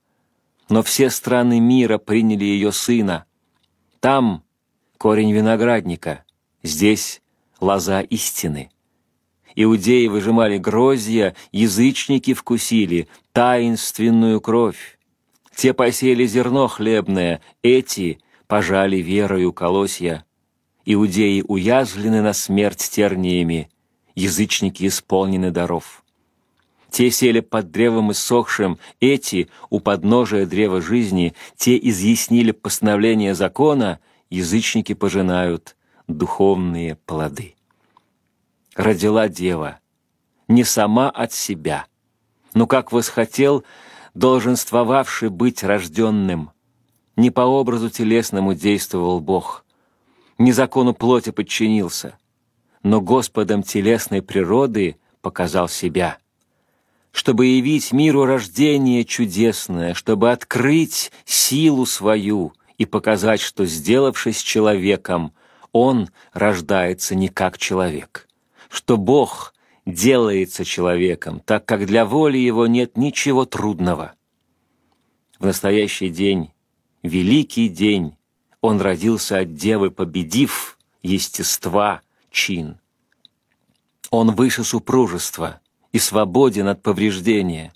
но 0.67 0.81
все 0.81 1.12
страны 1.12 1.60
мира 1.60 2.00
приняли 2.00 2.43
ее 2.43 2.72
сына. 2.72 3.25
Там 4.00 4.43
корень 4.98 5.31
виноградника, 5.31 6.25
здесь 6.63 7.22
лоза 7.60 8.01
истины. 8.01 8.72
Иудеи 9.55 10.08
выжимали 10.08 10.58
грозья, 10.58 11.36
язычники 11.51 12.34
вкусили 12.34 13.08
таинственную 13.34 14.39
кровь. 14.41 14.98
Те 15.55 15.74
посеяли 15.74 16.25
зерно 16.25 16.67
хлебное, 16.67 17.41
эти 17.62 18.20
пожали 18.48 18.98
верою 18.98 19.53
колосья. 19.53 20.25
Иудеи 20.86 21.43
уязвлены 21.48 22.22
на 22.22 22.34
смерть 22.34 22.89
терниями, 22.91 23.70
язычники 24.15 24.88
исполнены 24.88 25.51
даров. 25.51 26.03
Те 26.89 27.10
сели 27.12 27.39
под 27.39 27.72
древом 27.72 28.12
иссохшим, 28.12 28.77
эти 29.00 29.50
у 29.70 29.79
подножия 29.79 30.46
древа 30.46 30.81
жизни, 30.81 31.34
те 31.55 31.77
изъяснили 31.77 32.51
постановление 32.51 33.34
закона, 33.34 34.00
язычники 34.29 34.93
пожинают 34.93 35.77
духовные 36.08 36.96
плоды 37.05 37.55
родила 38.81 39.29
дева, 39.29 39.79
не 40.47 40.63
сама 40.63 41.09
от 41.09 41.31
себя, 41.31 41.85
но 42.53 42.67
как 42.67 42.91
восхотел 42.91 43.63
долженствовавший 44.13 45.29
быть 45.29 45.63
рожденным. 45.63 46.51
Не 47.15 47.29
по 47.29 47.41
образу 47.41 47.89
телесному 47.89 48.53
действовал 48.53 49.19
Бог, 49.19 49.65
не 50.38 50.51
закону 50.51 50.93
плоти 50.93 51.29
подчинился, 51.31 52.17
но 52.83 53.00
Господом 53.00 53.63
телесной 53.63 54.21
природы 54.21 54.97
показал 55.21 55.69
себя, 55.69 56.17
чтобы 57.11 57.45
явить 57.45 57.91
миру 57.91 58.25
рождение 58.25 59.05
чудесное, 59.05 59.93
чтобы 59.93 60.31
открыть 60.31 61.11
силу 61.25 61.85
свою 61.85 62.53
и 62.77 62.85
показать, 62.85 63.41
что, 63.41 63.65
сделавшись 63.65 64.41
человеком, 64.41 65.33
он 65.71 66.09
рождается 66.33 67.13
не 67.13 67.27
как 67.27 67.57
человек, 67.57 68.27
что 68.71 68.97
Бог 68.97 69.53
делается 69.85 70.63
человеком, 70.63 71.41
так 71.41 71.65
как 71.65 71.85
для 71.85 72.05
воли 72.05 72.37
его 72.37 72.67
нет 72.67 72.97
ничего 72.97 73.45
трудного. 73.45 74.13
В 75.39 75.45
настоящий 75.45 76.09
день, 76.09 76.51
великий 77.03 77.67
день, 77.67 78.15
он 78.61 78.79
родился 78.79 79.39
от 79.39 79.55
девы, 79.55 79.91
победив 79.91 80.77
естества 81.03 82.01
чин. 82.29 82.77
Он 84.09 84.31
выше 84.31 84.63
супружества, 84.63 85.59
и 85.91 85.99
свободен 85.99 86.69
от 86.69 86.81
повреждения. 86.81 87.73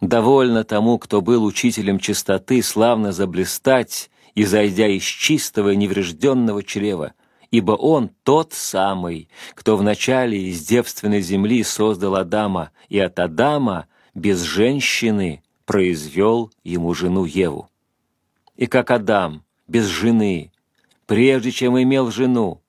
Довольно 0.00 0.64
тому, 0.64 0.98
кто 0.98 1.20
был 1.20 1.44
учителем 1.44 2.00
чистоты, 2.00 2.62
славно 2.62 3.12
заблистать 3.12 4.10
и 4.34 4.44
зайдя 4.44 4.88
из 4.88 5.04
чистого 5.04 5.70
и 5.70 5.76
неврежденного 5.76 6.64
чрева, 6.64 7.12
ибо 7.54 7.70
он 7.70 8.10
тот 8.24 8.52
самый, 8.52 9.28
кто 9.54 9.76
вначале 9.76 10.48
из 10.48 10.66
девственной 10.66 11.20
земли 11.20 11.62
создал 11.62 12.16
Адама, 12.16 12.72
и 12.88 12.98
от 12.98 13.20
Адама 13.20 13.86
без 14.12 14.40
женщины 14.42 15.40
произвел 15.64 16.50
ему 16.64 16.94
жену 16.94 17.24
Еву. 17.24 17.70
И 18.56 18.66
как 18.66 18.90
Адам 18.90 19.44
без 19.68 19.86
жены, 19.86 20.50
прежде 21.06 21.52
чем 21.52 21.80
имел 21.80 22.10
жену, 22.10 22.60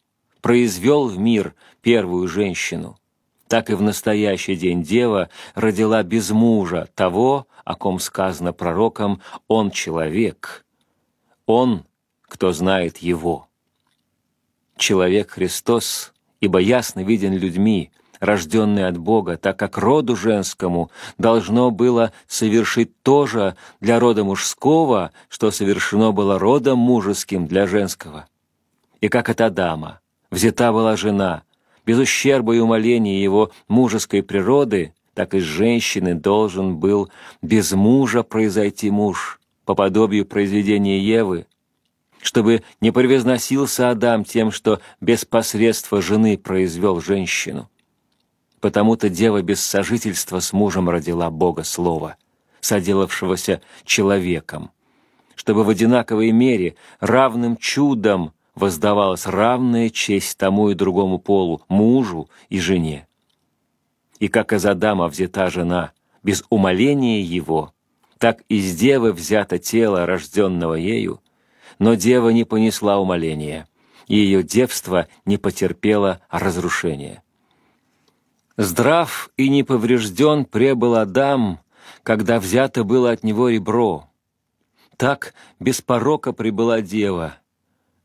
произвел 0.42 1.08
в 1.08 1.18
мир 1.18 1.56
первую 1.82 2.28
женщину, 2.28 3.00
так 3.48 3.72
и 3.72 3.74
в 3.74 3.82
настоящий 3.82 4.56
день 4.56 4.84
Дева 4.84 5.30
родила 5.56 6.04
без 6.04 6.30
мужа 6.30 6.88
того, 6.94 7.48
о 7.64 7.74
ком 7.76 8.00
сказано 8.00 8.54
пророком 8.54 9.20
«Он 9.48 9.72
человек», 9.72 10.64
«Он, 11.48 11.86
кто 12.30 12.52
знает 12.52 13.00
Его» 13.00 13.48
человек 14.78 15.32
Христос, 15.32 16.14
ибо 16.40 16.60
ясно 16.60 17.04
виден 17.04 17.34
людьми, 17.34 17.92
рожденный 18.20 18.88
от 18.88 18.98
Бога, 18.98 19.38
так 19.38 19.58
как 19.58 19.78
роду 19.78 20.16
женскому 20.16 20.90
должно 21.18 21.72
было 21.72 22.12
совершить 22.28 23.02
то 23.02 23.26
же 23.26 23.56
для 23.82 24.00
рода 24.00 24.24
мужского, 24.24 25.12
что 25.30 25.52
совершено 25.52 26.12
было 26.12 26.40
родом 26.40 26.80
мужеским 26.80 27.48
для 27.48 27.68
женского. 27.68 28.28
И 29.02 29.08
как 29.08 29.30
от 29.30 29.42
Адама 29.42 30.00
взята 30.32 30.72
была 30.72 30.96
жена, 30.96 31.44
без 31.86 32.00
ущерба 32.00 32.56
и 32.56 32.60
умоления 32.60 33.22
его 33.22 33.52
мужеской 33.68 34.24
природы, 34.24 34.94
так 35.14 35.34
и 35.34 35.40
с 35.40 35.44
женщины 35.44 36.16
должен 36.16 36.78
был 36.78 37.10
без 37.42 37.72
мужа 37.74 38.24
произойти 38.24 38.90
муж, 38.90 39.40
по 39.66 39.74
подобию 39.76 40.26
произведения 40.26 41.00
Евы, 41.00 41.48
чтобы 42.26 42.64
не 42.82 42.90
превозносился 42.90 43.92
Адам 43.92 44.24
тем, 44.24 44.50
что 44.50 44.82
без 45.00 45.26
посредства 45.26 46.02
жены 46.02 46.40
произвел 46.40 47.00
женщину. 47.00 47.70
Потому-то 48.60 49.10
дева 49.10 49.44
без 49.44 49.64
сожительства 49.64 50.40
с 50.40 50.52
мужем 50.52 50.90
родила 50.90 51.30
Бога 51.30 51.64
Слова, 51.64 52.16
соделавшегося 52.62 53.62
человеком, 53.84 54.72
чтобы 55.36 55.64
в 55.64 55.70
одинаковой 55.70 56.32
мере 56.32 56.78
равным 57.00 57.58
чудом 57.58 58.34
воздавалась 58.56 59.28
равная 59.28 59.92
честь 59.92 60.36
тому 60.36 60.72
и 60.72 60.74
другому 60.74 61.20
полу, 61.20 61.62
мужу 61.68 62.28
и 62.50 62.60
жене. 62.60 63.08
И 64.20 64.30
как 64.30 64.52
из 64.52 64.66
Адама 64.66 65.10
взята 65.10 65.52
жена 65.52 65.92
без 66.24 66.44
умоления 66.50 67.22
его, 67.22 67.72
так 68.18 68.42
из 68.50 68.76
девы 68.76 69.14
взято 69.14 69.60
тело, 69.60 70.08
рожденного 70.08 70.74
ею, 70.74 71.22
но 71.80 71.96
дева 71.96 72.30
не 72.30 72.44
понесла 72.44 73.00
умоления, 73.00 73.68
и 74.08 74.16
ее 74.16 74.44
девство 74.44 75.08
не 75.26 75.38
потерпело 75.38 76.22
разрушения. 76.30 77.24
Здрав 78.58 79.30
и 79.38 79.50
неповрежден 79.50 80.46
пребыл 80.46 80.96
Адам, 80.96 81.60
когда 82.04 82.40
взято 82.40 82.84
было 82.84 83.12
от 83.12 83.24
него 83.24 83.50
ребро. 83.50 84.10
Так 84.98 85.34
без 85.60 85.82
порока 85.82 86.32
прибыла 86.32 86.82
дева, 86.82 87.38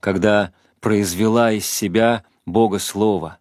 когда 0.01 0.53
произвела 0.81 1.53
из 1.53 1.67
себя 1.67 2.25
Бога 2.47 2.79
Слова. 2.79 3.40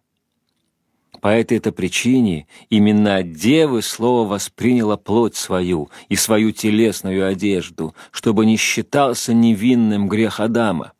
По 1.20 1.28
этой-то 1.28 1.70
причине 1.70 2.46
именно 2.70 3.16
от 3.16 3.32
девы 3.32 3.82
слово 3.82 4.26
восприняло 4.26 4.96
плоть 4.96 5.36
свою 5.36 5.90
и 6.08 6.16
свою 6.16 6.52
телесную 6.52 7.26
одежду, 7.26 7.94
чтобы 8.10 8.46
не 8.46 8.56
считался 8.56 9.34
невинным 9.34 10.08
грех 10.08 10.40
Адама. 10.40 10.92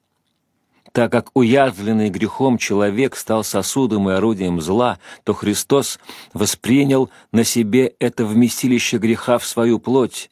Так 0.93 1.13
как 1.13 1.31
уязвленный 1.35 2.11
грехом 2.11 2.59
человек 2.59 3.17
стал 3.17 3.45
сосудом 3.45 4.11
и 4.11 4.13
орудием 4.13 4.61
зла, 4.61 4.99
то 5.25 5.33
Христос 5.33 5.99
воспринял 6.35 7.11
на 7.33 7.45
себе 7.45 7.95
это 7.99 8.27
вместилище 8.27 8.99
греха 8.99 9.39
в 9.39 9.47
свою 9.47 9.79
плоть, 9.79 10.31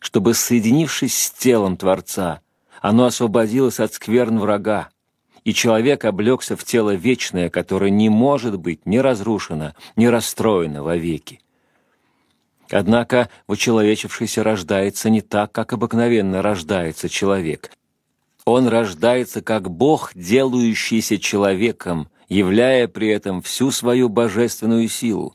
чтобы, 0.00 0.34
соединившись 0.34 1.16
с 1.16 1.30
телом 1.30 1.76
Творца, 1.76 2.40
оно 2.80 3.04
освободилось 3.04 3.80
от 3.80 3.92
скверн 3.92 4.38
врага, 4.38 4.88
и 5.44 5.54
человек 5.54 6.04
облегся 6.04 6.56
в 6.56 6.64
тело 6.64 6.94
вечное, 6.94 7.50
которое 7.50 7.90
не 7.90 8.08
может 8.08 8.58
быть 8.58 8.86
ни 8.86 8.98
разрушено, 8.98 9.74
ни 9.96 10.06
расстроено 10.06 10.82
вовеки. 10.82 11.40
Однако 12.70 13.30
вычеловечившийся 13.46 14.42
рождается 14.42 15.10
не 15.10 15.20
так, 15.20 15.52
как 15.52 15.72
обыкновенно 15.72 16.42
рождается 16.42 17.08
человек. 17.08 17.70
Он 18.44 18.68
рождается 18.68 19.42
как 19.42 19.70
Бог, 19.70 20.12
делающийся 20.14 21.18
человеком, 21.18 22.08
являя 22.28 22.88
при 22.88 23.08
этом 23.08 23.40
всю 23.42 23.70
свою 23.70 24.08
божественную 24.08 24.88
силу. 24.88 25.34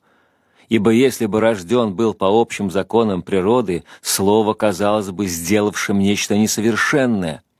Ибо 0.70 0.92
если 0.92 1.26
бы 1.26 1.40
рожден 1.40 1.96
был 1.96 2.14
по 2.14 2.26
общим 2.26 2.72
законам 2.72 3.22
природы, 3.22 3.84
Слово 4.02 4.54
казалось 4.54 5.10
бы 5.10 5.28
сделавшим 5.28 6.00
нечто 6.00 6.38
несовершенное– 6.38 7.44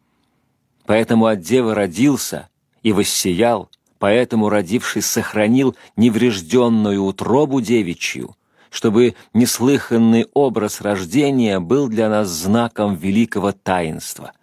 Поэтому 0.86 1.28
от 1.28 1.40
девы 1.42 1.74
родился 1.74 2.50
и 2.82 2.92
воссиял, 2.92 3.70
поэтому, 4.00 4.50
родившись, 4.50 5.06
сохранил 5.06 5.76
неврежденную 5.96 7.04
утробу 7.04 7.62
девичью, 7.62 8.36
чтобы 8.70 9.16
неслыханный 9.34 10.28
образ 10.34 10.82
рождения 10.82 11.60
был 11.60 11.88
для 11.88 12.10
нас 12.10 12.28
знаком 12.28 12.96
великого 12.96 13.54
таинства. 13.54 14.34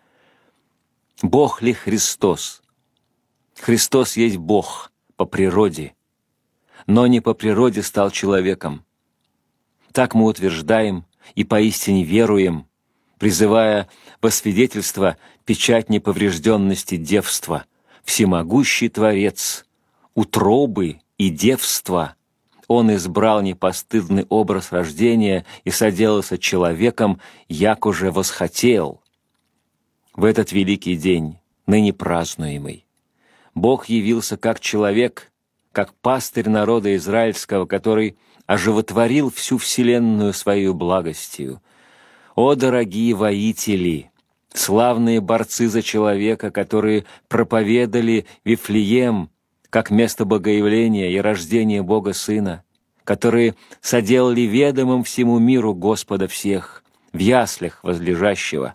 Бог 1.23 1.61
ли 1.61 1.75
Христос? 1.75 2.63
Христос 3.61 4.17
есть 4.17 4.39
Бог 4.39 4.91
по 5.17 5.27
природе, 5.27 5.95
но 6.87 7.07
не 7.07 7.21
по 7.21 7.35
природе 7.35 7.83
стал 7.83 8.11
человеком. 8.11 8.87
Так 9.93 10.15
мы 10.15 10.25
утверждаем 10.25 11.05
и 11.35 11.45
поистине 11.45 12.05
веруем, 12.05 12.70
призывая 13.21 13.87
во 14.23 14.31
свидетельство 14.31 15.19
печать 15.45 15.91
неповрежденности 15.91 16.97
девства, 16.97 17.67
всемогущий 18.03 18.89
Творец, 18.89 19.67
утробы 20.15 21.03
и 21.19 21.29
девства. 21.29 22.17
Он 22.67 22.93
избрал 22.95 23.43
непостыдный 23.43 24.25
образ 24.31 24.73
рождения 24.73 25.45
и 25.65 25.71
соделался 25.71 26.39
человеком, 26.39 27.21
як 27.47 27.85
уже 27.85 28.11
восхотел. 28.11 29.03
В 30.15 30.25
этот 30.25 30.53
великий 30.53 30.97
день, 30.97 31.37
ныне 31.67 31.93
празднуемый, 31.93 32.87
Бог 33.55 33.91
явился 33.91 34.39
как 34.39 34.61
человек, 34.61 35.31
как 35.73 35.93
пастырь 35.93 36.49
народа 36.49 36.97
израильского, 36.97 37.67
который 37.67 38.17
оживотворил 38.47 39.31
всю 39.31 39.59
вселенную 39.59 40.33
свою 40.33 40.73
благостью. 40.73 41.61
О, 42.43 42.55
дорогие 42.55 43.13
воители! 43.13 44.11
славные 44.55 45.21
борцы 45.21 45.69
за 45.69 45.83
человека, 45.83 46.51
которые 46.51 47.05
проповедали 47.29 48.25
Вифлеем 48.47 49.29
как 49.69 49.91
место 49.91 50.25
богоявления 50.25 51.11
и 51.11 51.19
рождения 51.19 51.83
Бога 51.83 52.15
Сына, 52.15 52.65
которые 53.05 53.57
соделали 53.83 54.41
ведомым 54.41 55.05
всему 55.05 55.39
миру 55.39 55.75
Господа 55.75 56.29
всех, 56.29 56.83
в 57.13 57.19
яслях 57.19 57.85
возлежащего, 57.85 58.75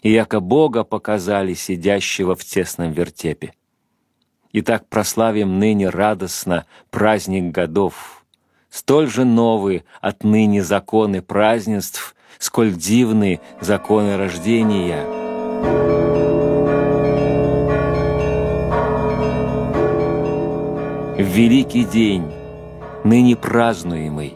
и 0.00 0.10
яко 0.10 0.40
Бога 0.40 0.82
показали 0.82 1.52
сидящего 1.52 2.34
в 2.34 2.46
тесном 2.46 2.92
вертепе. 2.92 3.52
Итак, 4.54 4.88
прославим 4.88 5.58
ныне 5.58 5.90
радостно 5.90 6.64
праздник 6.88 7.52
годов. 7.52 8.24
Столь 8.70 9.08
же 9.08 9.26
новые 9.26 9.84
отныне 10.00 10.62
законы 10.62 11.20
празднеств 11.20 12.15
сколь 12.38 12.72
дивны 12.72 13.40
законы 13.60 14.16
рождения. 14.16 15.04
Великий 21.18 21.84
день, 21.84 22.30
ныне 23.04 23.36
празднуемый, 23.36 24.34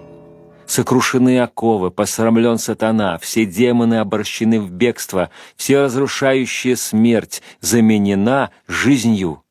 Сокрушены 0.70 1.40
оковы, 1.40 1.90
посрамлен 1.90 2.56
сатана, 2.56 3.18
все 3.18 3.44
демоны 3.44 3.96
обращены 3.96 4.60
в 4.60 4.70
бегство, 4.70 5.30
все 5.56 5.80
разрушающая 5.82 6.76
смерть 6.76 7.42
заменена 7.60 8.50
жизнью. 8.68 9.42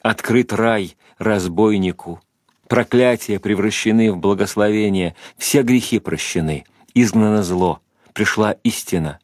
Открыт 0.00 0.52
рай 0.52 0.96
разбойнику, 1.18 2.20
проклятия 2.68 3.40
превращены 3.40 4.12
в 4.12 4.18
благословение, 4.18 5.16
все 5.38 5.62
грехи 5.62 5.98
прощены— 5.98 6.64
изгнано 6.94 7.42
зло, 7.42 7.80
пришла 8.12 8.52
истина. 8.62 9.18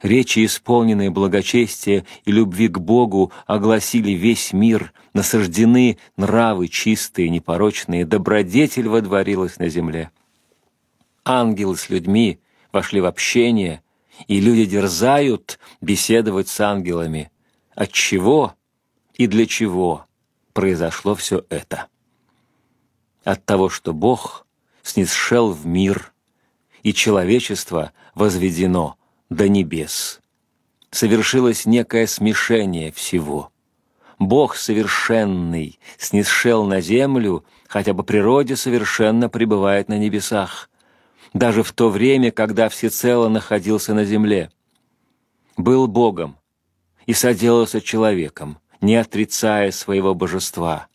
Речи, 0.00 0.44
исполненные 0.44 1.10
благочестия 1.10 2.04
и 2.24 2.32
любви 2.32 2.66
к 2.66 2.78
Богу, 2.78 3.30
огласили 3.46 4.10
весь 4.10 4.52
мир, 4.52 4.92
насаждены 5.12 5.98
нравы 6.16 6.66
чистые, 6.66 7.28
непорочные, 7.28 8.04
добродетель 8.04 8.88
водворилась 8.88 9.58
на 9.58 9.68
земле. 9.68 10.10
Ангелы 11.24 11.76
с 11.76 11.88
людьми 11.88 12.40
вошли 12.72 13.00
в 13.00 13.06
общение, 13.06 13.82
и 14.26 14.40
люди 14.40 14.64
дерзают 14.64 15.60
беседовать 15.80 16.48
с 16.48 16.60
ангелами. 16.60 17.30
От 17.76 17.92
чего 17.92 18.54
и 19.14 19.28
для 19.28 19.46
чего 19.46 20.06
произошло 20.52 21.14
все 21.14 21.44
это? 21.48 21.86
От 23.22 23.44
того, 23.44 23.68
что 23.68 23.92
Бог 23.92 24.46
снисшел 24.82 25.52
в 25.52 25.64
мир, 25.64 26.11
и 26.82 26.92
человечество 26.92 27.92
возведено 28.14 28.96
до 29.30 29.48
небес. 29.48 30.20
Совершилось 30.90 31.64
некое 31.64 32.06
смешение 32.06 32.92
всего. 32.92 33.50
Бог 34.18 34.56
совершенный 34.56 35.78
снисшел 35.98 36.64
на 36.64 36.80
землю, 36.80 37.44
хотя 37.66 37.94
по 37.94 38.02
природе 38.02 38.56
совершенно 38.56 39.28
пребывает 39.28 39.88
на 39.88 39.98
небесах, 39.98 40.68
даже 41.32 41.62
в 41.62 41.72
то 41.72 41.88
время, 41.88 42.30
когда 42.30 42.68
всецело 42.68 43.28
находился 43.28 43.94
на 43.94 44.04
земле. 44.04 44.50
Был 45.56 45.86
Богом 45.86 46.36
и 47.06 47.14
соделался 47.14 47.80
человеком, 47.80 48.58
не 48.80 48.96
отрицая 48.96 49.70
своего 49.70 50.14
божества. 50.14 50.88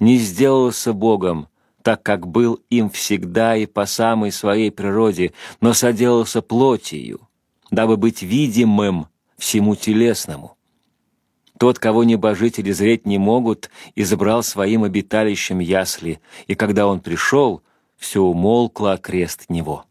Не 0.00 0.16
сделался 0.16 0.92
Богом, 0.92 1.48
так 1.82 2.02
как 2.02 2.26
был 2.26 2.60
им 2.70 2.90
всегда 2.90 3.56
и 3.56 3.66
по 3.66 3.86
самой 3.86 4.32
своей 4.32 4.70
природе, 4.70 5.32
но 5.60 5.72
соделался 5.72 6.42
плотью, 6.42 7.20
дабы 7.70 7.96
быть 7.96 8.22
видимым 8.22 9.06
всему 9.36 9.76
телесному. 9.76 10.56
Тот, 11.58 11.78
кого 11.78 12.04
небожители 12.04 12.70
зреть 12.70 13.04
не 13.04 13.18
могут, 13.18 13.70
избрал 13.96 14.42
своим 14.42 14.84
обиталищем 14.84 15.58
ясли, 15.58 16.20
и 16.46 16.54
когда 16.54 16.86
он 16.86 17.00
пришел, 17.00 17.62
все 17.96 18.22
умолкло 18.22 18.92
окрест 18.92 19.46
него. 19.48 19.84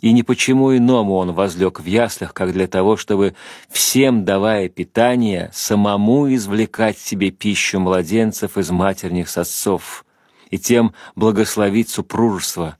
И 0.00 0.12
ни 0.12 0.22
почему 0.22 0.76
иному 0.76 1.14
он 1.14 1.32
возлег 1.32 1.78
в 1.78 1.84
яслях, 1.84 2.34
как 2.34 2.52
для 2.52 2.66
того, 2.66 2.96
чтобы, 2.96 3.34
всем 3.68 4.24
давая 4.24 4.68
питание, 4.68 5.50
самому 5.52 6.34
извлекать 6.34 6.98
себе 6.98 7.30
пищу 7.30 7.78
младенцев 7.78 8.58
из 8.58 8.70
матерних 8.70 9.28
сосцов, 9.28 10.04
и 10.52 10.58
тем 10.58 10.94
благословить 11.16 11.88
супружество. 11.88 12.76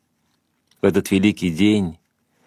В 0.80 0.84
этот 0.84 1.10
великий 1.10 1.50
день 1.50 1.98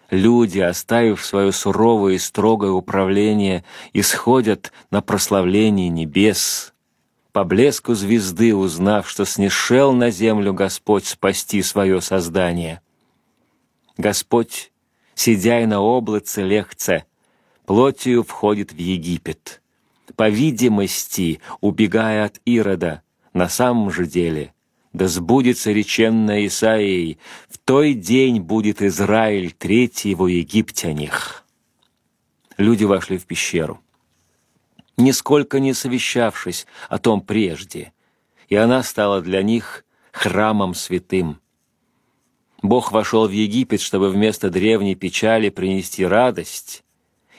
люди, 0.08 0.60
оставив 0.60 1.22
свое 1.22 1.50
суровое 1.52 2.14
и 2.14 2.18
строгое 2.18 2.70
управление, 2.70 3.64
исходят 3.92 4.72
на 4.90 5.02
прославление 5.02 5.88
небес, 5.88 6.72
по 7.32 7.42
блеску 7.44 7.94
звезды 7.94 8.54
узнав, 8.54 9.10
что 9.10 9.26
снишел 9.26 9.92
на 9.92 10.10
землю 10.10 10.54
Господь 10.54 11.06
спасти 11.06 11.60
свое 11.60 12.00
создание. 12.00 12.80
Господь, 13.98 14.70
сидя 15.16 15.66
на 15.66 15.80
облаце 15.80 16.44
легце, 16.44 17.04
плотью 17.66 18.22
входит 18.22 18.72
в 18.72 18.78
Египет, 18.78 19.60
по 20.14 20.28
видимости, 20.28 21.40
убегая 21.60 22.26
от 22.26 22.40
Ирода, 22.44 23.02
на 23.34 23.48
самом 23.48 23.90
же 23.90 24.06
деле 24.06 24.52
да 24.96 25.08
сбудется 25.08 25.72
реченное 25.72 26.46
Исаией, 26.46 27.18
в 27.50 27.58
той 27.58 27.92
день 27.92 28.40
будет 28.40 28.80
Израиль 28.80 29.52
третьего 29.52 30.26
египтяних. 30.26 31.44
Люди 32.56 32.84
вошли 32.84 33.18
в 33.18 33.26
пещеру, 33.26 33.78
нисколько 34.96 35.60
не 35.60 35.74
совещавшись 35.74 36.66
о 36.88 36.98
том 36.98 37.20
прежде, 37.20 37.92
и 38.48 38.56
она 38.56 38.82
стала 38.82 39.20
для 39.20 39.42
них 39.42 39.84
храмом 40.12 40.74
святым. 40.74 41.40
Бог 42.62 42.90
вошел 42.90 43.28
в 43.28 43.32
Египет, 43.32 43.82
чтобы 43.82 44.08
вместо 44.08 44.48
древней 44.48 44.94
печали 44.94 45.50
принести 45.50 46.06
радость 46.06 46.84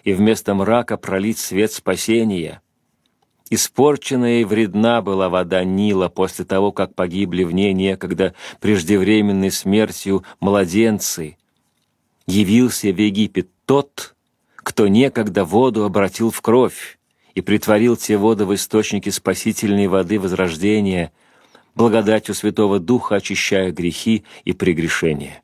и 0.03 0.13
вместо 0.13 0.53
мрака 0.53 0.95
пролить 0.95 1.39
свет 1.39 1.71
спасения— 1.71 2.61
Испорченная 3.49 4.41
и 4.41 4.43
вредна 4.43 5.01
была 5.01 5.29
вода 5.29 5.63
Нила 5.63 6.09
после 6.09 6.43
того, 6.43 6.73
как 6.73 6.93
погибли 6.95 7.43
в 7.43 7.51
ней 7.53 7.73
некогда 7.73 8.33
преждевременной 8.59 9.51
смертью 9.51 10.23
младенцы. 10.41 11.37
Явился 12.25 12.91
в 12.91 12.99
Египет 12.99 13.49
тот, 13.65 14.15
кто 14.57 14.89
некогда 14.89 15.45
воду 15.45 15.85
обратил 15.85 16.29
в 16.29 16.41
кровь 16.41 16.99
и 17.35 17.41
притворил 17.41 17.95
те 17.95 18.17
воды 18.17 18.45
в 18.45 18.53
источники 18.53 19.09
спасительной 19.09 19.87
воды 19.87 20.19
возрождения, 20.19 21.13
благодатью 21.73 22.35
Святого 22.35 22.79
Духа 22.79 23.15
очищая 23.15 23.71
грехи 23.71 24.25
и 24.43 24.51
прегрешения. 24.51 25.41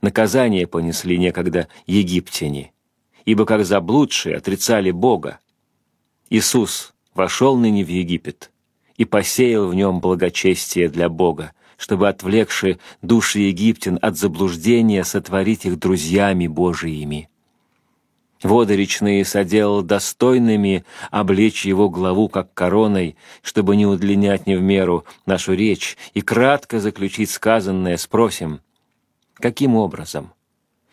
Наказание 0.00 0.66
понесли 0.66 1.16
некогда 1.16 1.68
египтяне, 1.86 2.72
ибо 3.24 3.46
как 3.46 3.64
заблудшие 3.64 4.36
отрицали 4.36 4.90
Бога. 4.90 5.38
Иисус 6.28 6.93
вошел 7.14 7.56
ныне 7.56 7.84
в 7.84 7.88
Египет 7.88 8.50
и 8.96 9.04
посеял 9.04 9.68
в 9.68 9.74
нем 9.74 10.00
благочестие 10.00 10.88
для 10.88 11.08
Бога, 11.08 11.52
чтобы, 11.76 12.08
отвлекши 12.08 12.78
души 13.02 13.40
египтян 13.40 13.98
от 14.00 14.16
заблуждения, 14.16 15.04
сотворить 15.04 15.64
их 15.64 15.78
друзьями 15.78 16.46
Божиими. 16.46 17.28
Воды 18.42 18.76
речные 18.76 19.24
соделал 19.24 19.82
достойными 19.82 20.84
облечь 21.10 21.64
его 21.64 21.88
главу 21.88 22.28
как 22.28 22.52
короной, 22.52 23.16
чтобы 23.42 23.74
не 23.74 23.86
удлинять 23.86 24.46
не 24.46 24.56
в 24.56 24.62
меру 24.62 25.06
нашу 25.24 25.54
речь 25.54 25.96
и 26.12 26.20
кратко 26.20 26.78
заключить 26.78 27.30
сказанное, 27.30 27.96
спросим, 27.96 28.60
каким 29.34 29.76
образом 29.76 30.32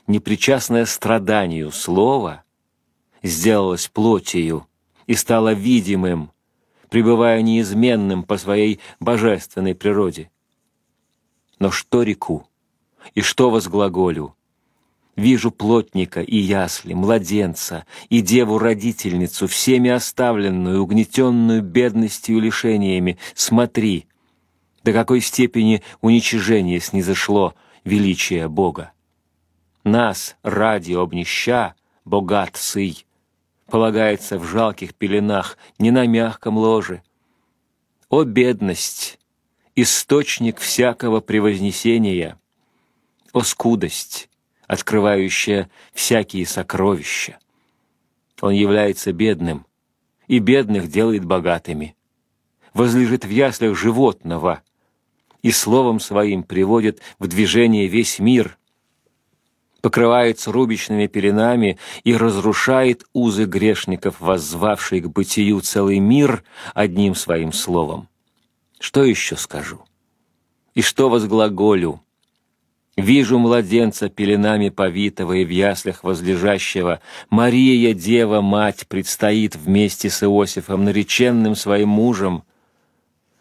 непричастное 0.07 0.85
страданию 0.85 1.71
слово 1.71 2.43
сделалось 3.21 3.89
плотью 3.89 4.65
и 5.07 5.15
стало 5.15 5.53
видимым, 5.53 6.31
пребывая 6.89 7.41
неизменным 7.41 8.23
по 8.23 8.37
своей 8.37 8.79
божественной 8.99 9.75
природе. 9.75 10.29
Но 11.59 11.71
что 11.71 12.03
реку 12.03 12.47
и 13.15 13.21
что 13.21 13.49
возглаголю? 13.49 14.35
Вижу 15.15 15.51
плотника 15.51 16.21
и 16.21 16.37
ясли, 16.37 16.93
младенца 16.93 17.85
и 18.09 18.21
деву-родительницу, 18.21 19.47
всеми 19.47 19.89
оставленную, 19.89 20.81
угнетенную 20.81 21.61
бедностью 21.61 22.37
и 22.37 22.41
лишениями. 22.41 23.17
Смотри, 23.35 24.07
до 24.83 24.93
какой 24.93 25.21
степени 25.21 25.83
уничижение 26.01 26.79
снизошло 26.79 27.53
величие 27.83 28.47
Бога. 28.47 28.93
Нас 29.83 30.37
ради 30.43 30.93
обнища, 30.93 31.75
богат 32.05 32.55
сый, 32.55 33.05
полагается 33.71 34.37
в 34.37 34.43
жалких 34.43 34.93
пеленах, 34.93 35.57
не 35.79 35.91
на 35.91 36.05
мягком 36.05 36.57
ложе. 36.57 37.01
О 38.09 38.25
бедность, 38.25 39.17
источник 39.75 40.59
всякого 40.59 41.21
превознесения! 41.21 42.37
О 43.31 43.41
скудость, 43.41 44.29
открывающая 44.67 45.71
всякие 45.93 46.45
сокровища! 46.45 47.39
Он 48.41 48.51
является 48.51 49.13
бедным, 49.13 49.65
и 50.27 50.39
бедных 50.39 50.89
делает 50.89 51.23
богатыми. 51.23 51.95
Возлежит 52.73 53.23
в 53.23 53.29
яслях 53.29 53.77
животного, 53.77 54.63
и 55.43 55.51
словом 55.51 56.01
своим 56.01 56.43
приводит 56.43 56.99
в 57.19 57.27
движение 57.27 57.87
весь 57.87 58.19
мир, 58.19 58.57
покрывается 59.81 60.51
рубичными 60.51 61.07
пеленами 61.07 61.77
и 62.03 62.15
разрушает 62.15 63.03
узы 63.13 63.45
грешников, 63.45 64.19
воззвавший 64.19 65.01
к 65.01 65.07
бытию 65.07 65.59
целый 65.61 65.99
мир 65.99 66.43
одним 66.73 67.15
своим 67.15 67.51
словом. 67.51 68.07
Что 68.79 69.03
еще 69.03 69.35
скажу? 69.35 69.81
И 70.73 70.81
что 70.81 71.09
возглаголю? 71.09 72.01
Вижу 72.97 73.39
младенца 73.39 74.09
пеленами 74.09 74.69
повитого 74.69 75.33
и 75.33 75.45
в 75.45 75.49
яслях 75.49 76.03
возлежащего. 76.03 76.99
Мария, 77.29 77.93
Дева, 77.93 78.41
Мать, 78.41 78.87
предстоит 78.87 79.55
вместе 79.55 80.09
с 80.09 80.23
Иосифом, 80.23 80.83
нареченным 80.83 81.55
своим 81.55 81.89
мужем. 81.89 82.43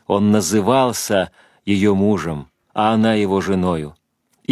Он 0.07 0.31
назывался 0.31 1.31
ее 1.67 1.95
мужем, 1.95 2.49
а 2.73 2.93
она 2.93 3.15
его 3.15 3.41
женою 3.41 3.97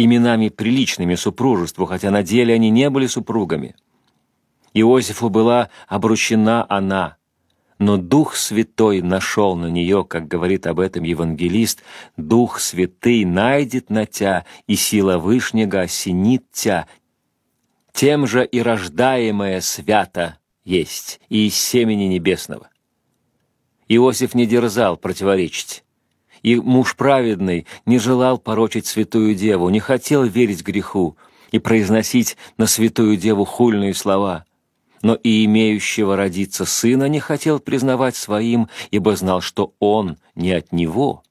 именами 0.03 0.49
приличными 0.49 1.15
супружеству, 1.15 1.85
хотя 1.85 2.11
на 2.11 2.23
деле 2.23 2.53
они 2.53 2.69
не 2.69 2.89
были 2.89 3.07
супругами. 3.07 3.75
Иосифу 4.73 5.29
была 5.29 5.69
обручена 5.87 6.65
она, 6.69 7.17
но 7.79 7.97
Дух 7.97 8.35
Святой 8.35 9.01
нашел 9.01 9.55
на 9.55 9.67
нее, 9.67 10.05
как 10.05 10.27
говорит 10.27 10.67
об 10.67 10.79
этом 10.79 11.03
евангелист, 11.03 11.81
Дух 12.17 12.59
Святый 12.59 13.25
найдет 13.25 13.89
на 13.89 14.05
тя, 14.05 14.45
и 14.67 14.75
сила 14.75 15.17
Вышнего 15.17 15.81
осенит 15.81 16.45
тя, 16.51 16.87
тем 17.93 18.27
же 18.27 18.45
и 18.45 18.61
рождаемое 18.61 19.61
свято 19.61 20.37
есть, 20.63 21.19
и 21.29 21.47
из 21.47 21.55
семени 21.55 22.05
небесного. 22.05 22.69
Иосиф 23.87 24.35
не 24.35 24.45
дерзал 24.45 24.97
противоречить. 24.97 25.83
И 26.41 26.55
муж 26.55 26.95
праведный 26.95 27.65
не 27.85 27.99
желал 27.99 28.37
порочить 28.37 28.85
святую 28.85 29.35
деву, 29.35 29.69
не 29.69 29.79
хотел 29.79 30.23
верить 30.23 30.63
греху 30.63 31.17
и 31.51 31.59
произносить 31.59 32.37
на 32.57 32.67
святую 32.67 33.17
деву 33.17 33.45
хульные 33.45 33.93
слова. 33.93 34.45
Но 35.01 35.15
и 35.15 35.45
имеющего 35.45 36.15
родиться 36.15 36.65
сына 36.65 37.07
не 37.07 37.19
хотел 37.19 37.59
признавать 37.59 38.15
своим, 38.15 38.67
ибо 38.91 39.15
знал, 39.15 39.41
что 39.41 39.73
он 39.79 40.17
не 40.35 40.51
от 40.51 40.71
него. 40.71 41.23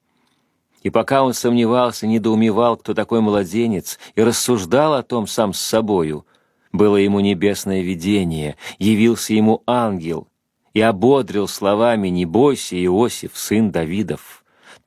И 0.81 0.89
пока 0.89 1.23
он 1.23 1.33
сомневался, 1.33 2.07
недоумевал, 2.07 2.77
кто 2.77 2.93
такой 2.93 3.21
младенец, 3.21 3.99
и 4.15 4.23
рассуждал 4.23 4.93
о 4.93 5.03
том 5.03 5.27
сам 5.27 5.53
с 5.53 5.59
собою, 5.59 6.25
было 6.71 6.97
ему 6.97 7.19
небесное 7.19 7.81
видение, 7.81 8.55
явился 8.77 9.33
ему 9.33 9.63
ангел 9.67 10.27
и 10.73 10.81
ободрил 10.81 11.47
словами 11.47 12.09
«Не 12.09 12.25
бойся, 12.25 12.81
Иосиф, 12.83 13.31
сын 13.33 13.71
Давидов, 13.71 14.38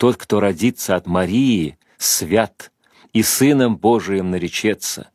тот, 0.02 0.16
кто 0.16 0.40
родится 0.40 0.96
от 0.96 1.06
Марии, 1.06 1.78
свят, 1.96 2.72
и 3.12 3.22
Сыном 3.22 3.76
Божиим 3.76 4.32
наречется, 4.32 5.10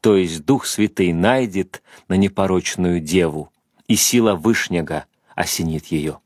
то 0.00 0.16
есть 0.16 0.46
Дух 0.46 0.64
Святый 0.64 1.12
найдет 1.12 1.82
на 2.08 2.14
непорочную 2.14 3.00
деву, 3.00 3.52
и 3.88 3.94
сила 3.94 4.34
Вышнего 4.34 5.04
осенит 5.34 5.88
ее. 5.88 6.20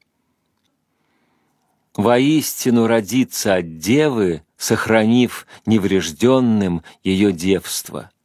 Воистину 1.96 2.86
родится 2.86 3.56
от 3.56 3.78
девы, 3.78 4.44
сохранив 4.56 5.44
неврежденным 5.66 6.84
ее 7.02 7.32
девство— 7.32 8.12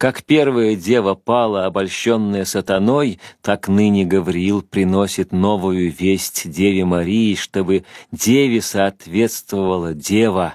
как 0.00 0.22
первая 0.22 0.76
дева 0.76 1.14
пала, 1.14 1.66
обольщенная 1.66 2.46
сатаной, 2.46 3.20
так 3.42 3.68
ныне 3.68 4.06
Гавриил 4.06 4.62
приносит 4.62 5.30
новую 5.30 5.92
весть 5.92 6.50
Деве 6.50 6.86
Марии, 6.86 7.34
чтобы 7.34 7.84
Деве 8.10 8.62
соответствовала 8.62 9.92
Дева, 9.92 10.54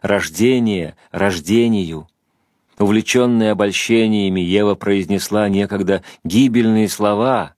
рождение 0.00 0.96
рождению. 1.10 2.08
Увлеченная 2.78 3.52
обольщениями, 3.52 4.40
Ева 4.40 4.74
произнесла 4.74 5.50
некогда 5.50 6.02
гибельные 6.24 6.88
слова. 6.88 7.54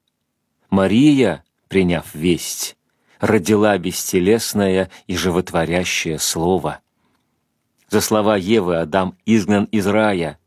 Мария, 0.68 1.44
приняв 1.68 2.12
весть, 2.12 2.76
родила 3.20 3.78
бестелесное 3.78 4.90
и 5.06 5.16
животворящее 5.16 6.18
слово. 6.18 6.80
За 7.88 8.00
слова 8.00 8.36
Евы 8.36 8.78
Адам 8.78 9.16
изгнан 9.24 9.66
из 9.66 9.86
рая— 9.86 10.40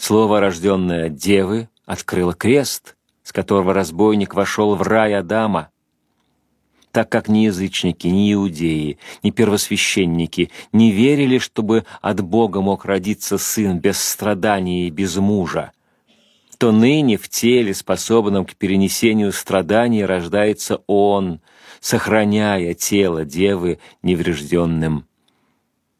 Слово, 0.00 0.40
рожденное 0.40 1.08
от 1.08 1.16
девы, 1.16 1.68
открыло 1.84 2.32
крест, 2.32 2.96
с 3.22 3.32
которого 3.32 3.74
разбойник 3.74 4.32
вошел 4.32 4.74
в 4.74 4.80
рай 4.80 5.14
Адама. 5.14 5.68
Так 6.90 7.10
как 7.10 7.28
ни 7.28 7.40
язычники, 7.40 8.06
ни 8.06 8.32
иудеи, 8.32 8.98
ни 9.22 9.30
первосвященники 9.30 10.50
не 10.72 10.90
верили, 10.90 11.36
чтобы 11.36 11.84
от 12.00 12.22
Бога 12.22 12.62
мог 12.62 12.86
родиться 12.86 13.36
сын 13.36 13.78
без 13.78 14.00
страдания 14.00 14.86
и 14.86 14.90
без 14.90 15.16
мужа, 15.16 15.72
то 16.56 16.72
ныне 16.72 17.18
в 17.18 17.28
теле, 17.28 17.74
способном 17.74 18.46
к 18.46 18.54
перенесению 18.54 19.32
страданий, 19.32 20.06
рождается 20.06 20.80
Он, 20.86 21.42
сохраняя 21.78 22.72
тело 22.72 23.26
девы 23.26 23.80
неврежденным. 24.02 25.04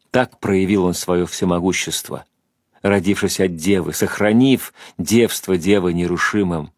Так 0.09 0.39
проявил 0.39 0.85
Он 0.85 0.95
свое 0.95 1.27
всемогущество— 1.27 2.25
родившись 2.81 3.39
от 3.39 3.55
девы, 3.55 3.93
сохранив 3.93 4.73
девство 4.97 5.57
девы 5.57 5.93
нерушимым. 5.93 6.71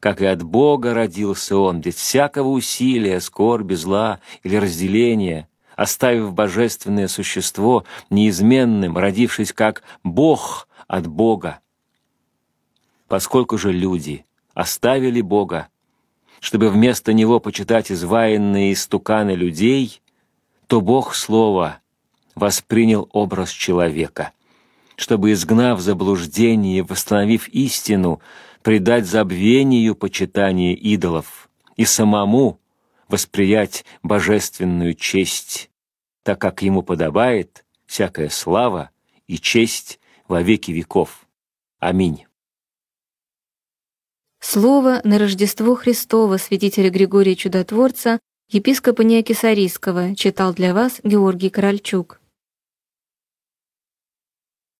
Как 0.00 0.20
и 0.20 0.26
от 0.26 0.42
Бога 0.42 0.94
родился 0.94 1.56
он, 1.56 1.80
без 1.80 1.94
всякого 1.94 2.48
усилия, 2.48 3.20
скорби, 3.20 3.74
зла 3.74 4.20
или 4.42 4.56
разделения, 4.56 5.48
оставив 5.76 6.32
божественное 6.32 7.08
существо 7.08 7.84
неизменным, 8.10 8.98
родившись 8.98 9.52
как 9.52 9.82
Бог 10.02 10.68
от 10.88 11.06
Бога. 11.06 11.60
Поскольку 13.06 13.58
же 13.58 13.72
люди 13.72 14.24
оставили 14.54 15.20
Бога, 15.20 15.68
чтобы 16.40 16.68
вместо 16.68 17.12
Него 17.12 17.38
почитать 17.38 17.92
изваянные 17.92 18.72
истуканы 18.72 19.32
людей, 19.32 20.02
то 20.66 20.80
Бог 20.80 21.14
Слово 21.14 21.78
воспринял 22.34 23.08
образ 23.12 23.50
человека— 23.50 24.32
чтобы, 25.02 25.32
изгнав 25.32 25.80
заблуждение 25.80 26.78
и 26.78 26.82
восстановив 26.82 27.48
истину, 27.48 28.20
предать 28.62 29.04
забвению 29.04 29.96
почитание 29.96 30.74
идолов 30.74 31.50
и 31.76 31.84
самому 31.84 32.60
восприять 33.08 33.84
божественную 34.04 34.94
честь, 34.94 35.70
так 36.22 36.40
как 36.40 36.62
ему 36.62 36.82
подобает 36.82 37.64
всякая 37.84 38.28
слава 38.28 38.90
и 39.26 39.38
честь 39.38 39.98
во 40.28 40.40
веки 40.40 40.70
веков. 40.70 41.26
Аминь. 41.80 42.24
Слово 44.38 45.00
на 45.02 45.18
Рождество 45.18 45.74
Христово 45.74 46.36
святителя 46.36 46.90
Григория 46.90 47.34
Чудотворца, 47.34 48.20
епископа 48.48 49.02
Неокисарийского, 49.02 50.14
читал 50.14 50.54
для 50.54 50.72
вас 50.72 51.00
Георгий 51.02 51.50
Корольчук. 51.50 52.21